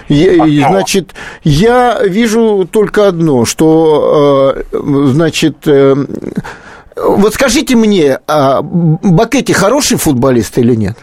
[0.08, 0.70] я, Основа.
[0.70, 5.96] значит, я вижу только одно, что, э, значит, э,
[6.96, 10.98] вот скажите мне, а Бакетти хороший футболист или нет?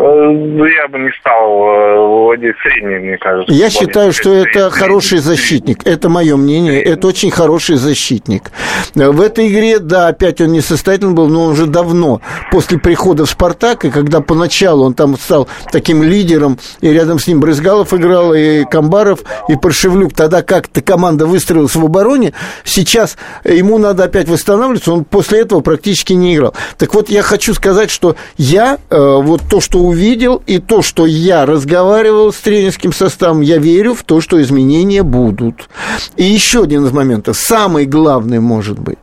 [0.00, 3.52] Э, Я бы не стал э, выводить средний, мне кажется.
[3.52, 4.70] Я считаю, что это Средний.
[4.70, 5.86] хороший защитник.
[5.86, 6.82] Это мое мнение.
[6.82, 8.50] Это очень хороший защитник.
[8.94, 12.20] В этой игре, да, опять он несостоятельный был, но он уже давно,
[12.50, 17.26] после прихода в «Спартак», и когда поначалу он там стал таким лидером, и рядом с
[17.26, 22.32] ним Брызгалов играл, и Камбаров, и Паршевлюк, тогда как-то команда выстроилась в обороне,
[22.64, 26.54] сейчас ему надо опять восстанавливаться, он после этого практически не играл.
[26.78, 31.06] Так вот, я хочу сказать, что я э, вот то, что увидел, и то, что
[31.06, 35.68] я разговаривал с тренерским составом, я верю в то, что изменения будут.
[36.16, 38.98] И еще один из моментов, самый главный может быть.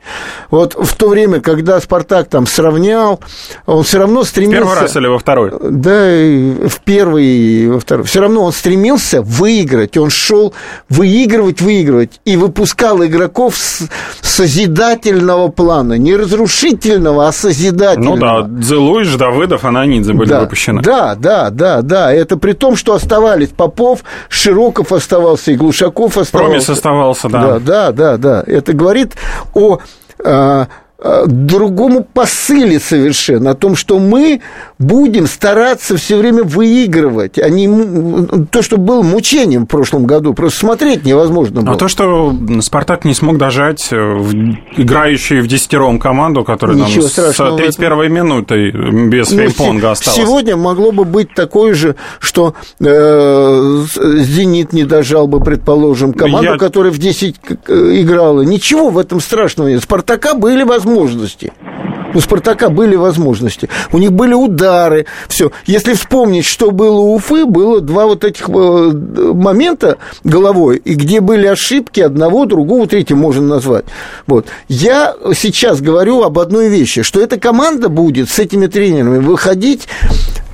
[0.50, 3.20] Вот в то время, когда «Спартак» там сравнял,
[3.66, 4.58] он все равно стремился...
[4.60, 5.52] Первый раз или во второй?
[5.62, 8.06] Да, в первый, и во второй.
[8.06, 9.98] Все равно он стремился выиграть.
[9.98, 10.54] Он шел
[10.90, 12.20] выигрывать, выигрывать.
[12.26, 13.88] И выпускал игроков с
[14.22, 15.94] созидательного плана.
[15.94, 18.16] Не разрушительного, а созидательного.
[18.16, 20.77] Ну да, Дзелуиш, Давыдов, Ананидзе были да, выпущены.
[20.82, 22.14] Да, да, да, да.
[22.14, 26.50] Это при том, что оставались Попов, Широков оставался и Глушаков оставался.
[26.50, 27.42] Промис оставался, да.
[27.42, 28.44] Да, да, да, да.
[28.46, 29.14] Это говорит
[29.54, 29.80] о
[30.24, 30.68] а,
[31.00, 34.42] а, другому посыле совершенно, о том, что мы
[34.80, 40.34] будем стараться все время выигрывать, а не то, что было мучением в прошлом году.
[40.34, 41.76] Просто смотреть невозможно было.
[41.76, 44.34] А то, что «Спартак» не смог дожать э, в
[44.78, 48.72] играющую в десятером команду, которая там с 31-й минутой
[49.08, 50.18] без ну, фейпонга осталась.
[50.18, 56.58] Сегодня могло бы быть такое же, что э, «Зенит» не дожал бы, предположим, команду, Я...
[56.58, 57.36] которая в 10
[57.68, 58.42] э, играла.
[58.42, 59.82] Ничего в этом страшного нет.
[59.82, 61.52] «Спартака» были возможности.
[62.18, 63.70] У «Спартака» были возможности.
[63.92, 65.06] У них были удары.
[65.28, 65.52] Все.
[65.68, 71.22] Если вспомнить, что было у Уфы, было два вот этих э, момента головой, и где
[71.22, 73.86] были ошибки одного, другого, третьего можно назвать.
[74.26, 74.48] Вот.
[74.68, 79.88] Я сейчас говорю об одной вещи, что эта команда будет с этими тренерами выходить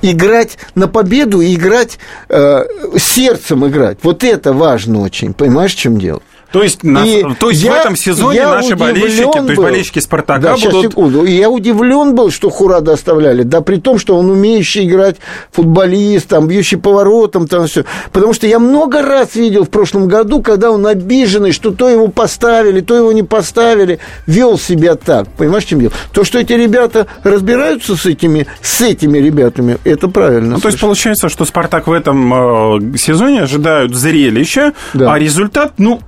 [0.02, 1.98] играть на победу играть
[2.28, 2.64] э,
[2.98, 3.96] сердцем играть.
[4.02, 5.32] Вот это важно очень.
[5.32, 6.20] Понимаешь, в чем дело?
[6.54, 9.98] То есть, на, то есть я, в этом сезоне наши болельщики, был, то есть болельщики
[9.98, 10.92] Спартака да, будут...
[10.92, 11.24] секунду.
[11.24, 15.16] Я удивлен был, что Хурада оставляли, да при том, что он умеющий играть
[15.50, 17.84] футболист, там, бьющий поворотом, там все.
[18.12, 22.06] Потому что я много раз видел в прошлом году, когда он обиженный, что то его
[22.06, 23.98] поставили, то его не поставили,
[24.28, 25.26] вел себя так.
[25.36, 25.92] Понимаешь, чем дело?
[26.12, 30.54] То, что эти ребята разбираются с этими, с этими ребятами, это правильно.
[30.54, 35.12] Ну, то есть получается, что Спартак в этом э, сезоне ожидают зрелища, да.
[35.12, 36.00] а результат, ну,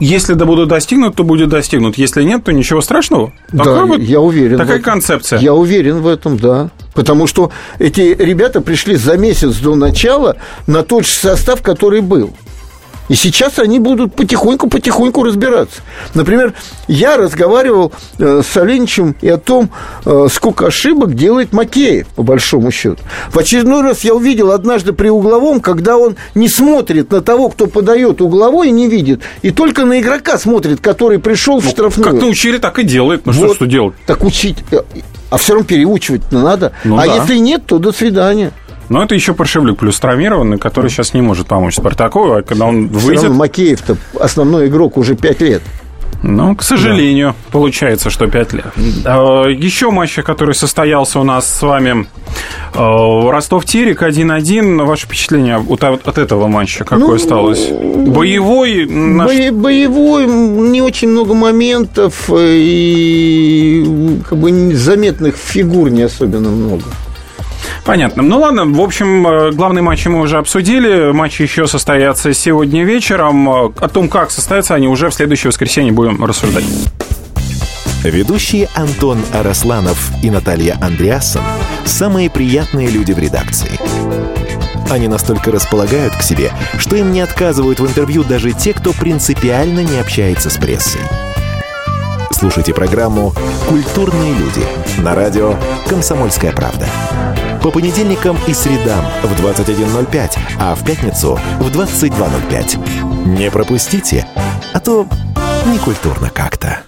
[0.00, 1.96] если да будут достигнут, то будет достигнут.
[1.98, 3.32] Если нет, то ничего страшного.
[3.52, 4.58] Да, вот, я уверен.
[4.58, 5.38] Такая концепция.
[5.38, 6.70] Я уверен в этом, да.
[6.94, 10.36] Потому что эти ребята пришли за месяц до начала
[10.66, 12.34] на тот же состав, который был.
[13.08, 15.80] И сейчас они будут потихоньку-потихоньку разбираться.
[16.14, 16.54] Например,
[16.86, 19.70] я разговаривал э, с Оленичем и о том,
[20.04, 22.98] э, сколько ошибок делает Макеев, по большому счету.
[23.30, 27.66] В очередной раз я увидел однажды при угловом, когда он не смотрит на того, кто
[27.66, 32.12] подает угловой, и не видит, и только на игрока смотрит, который пришел в ну, штрафную.
[32.12, 33.24] Как научили, так и делает.
[33.24, 33.94] Ну вот, что, что делать?
[34.06, 34.58] Так учить.
[34.70, 34.80] Э,
[35.30, 36.72] а все равно переучивать надо.
[36.84, 37.16] Ну, а да.
[37.16, 38.52] если нет, то до свидания.
[38.88, 42.88] Но это еще Паршевлюк плюс травмированный, который сейчас не может помочь Спартаку, а когда он
[42.88, 43.30] выйдет...
[43.30, 45.62] Макеев-то основной игрок уже пять лет.
[46.22, 47.52] Ну, к сожалению, да.
[47.52, 48.66] получается, что 5 лет.
[49.04, 52.08] А, еще матч, который состоялся у нас с вами
[52.74, 54.84] а, Ростов-Терек 1-1.
[54.84, 57.68] Ваше впечатление от, этого матча какое ну, осталось?
[57.68, 58.86] Боевой?
[58.86, 59.50] Наш...
[59.52, 66.82] Боевой, не очень много моментов и как бы заметных фигур не особенно много.
[67.88, 68.22] Понятно.
[68.22, 71.10] Ну ладно, в общем, э, главный матч мы уже обсудили.
[71.10, 73.48] Матчи еще состоятся сегодня вечером.
[73.48, 76.66] Э, о том, как состоятся они, уже в следующее воскресенье будем рассуждать.
[78.04, 81.40] Ведущие Антон Арасланов и Наталья Андреасон–
[81.86, 83.70] самые приятные люди в редакции.
[84.90, 89.80] Они настолько располагают к себе, что им не отказывают в интервью даже те, кто принципиально
[89.80, 91.00] не общается с прессой.
[92.32, 93.32] Слушайте программу
[93.66, 94.62] «Культурные люди»
[94.98, 95.54] на радио
[95.88, 96.86] «Комсомольская правда»
[97.58, 103.28] по понедельникам и средам в 21.05, а в пятницу в 22.05.
[103.38, 104.26] Не пропустите,
[104.72, 105.06] а то
[105.66, 106.82] некультурно как-то.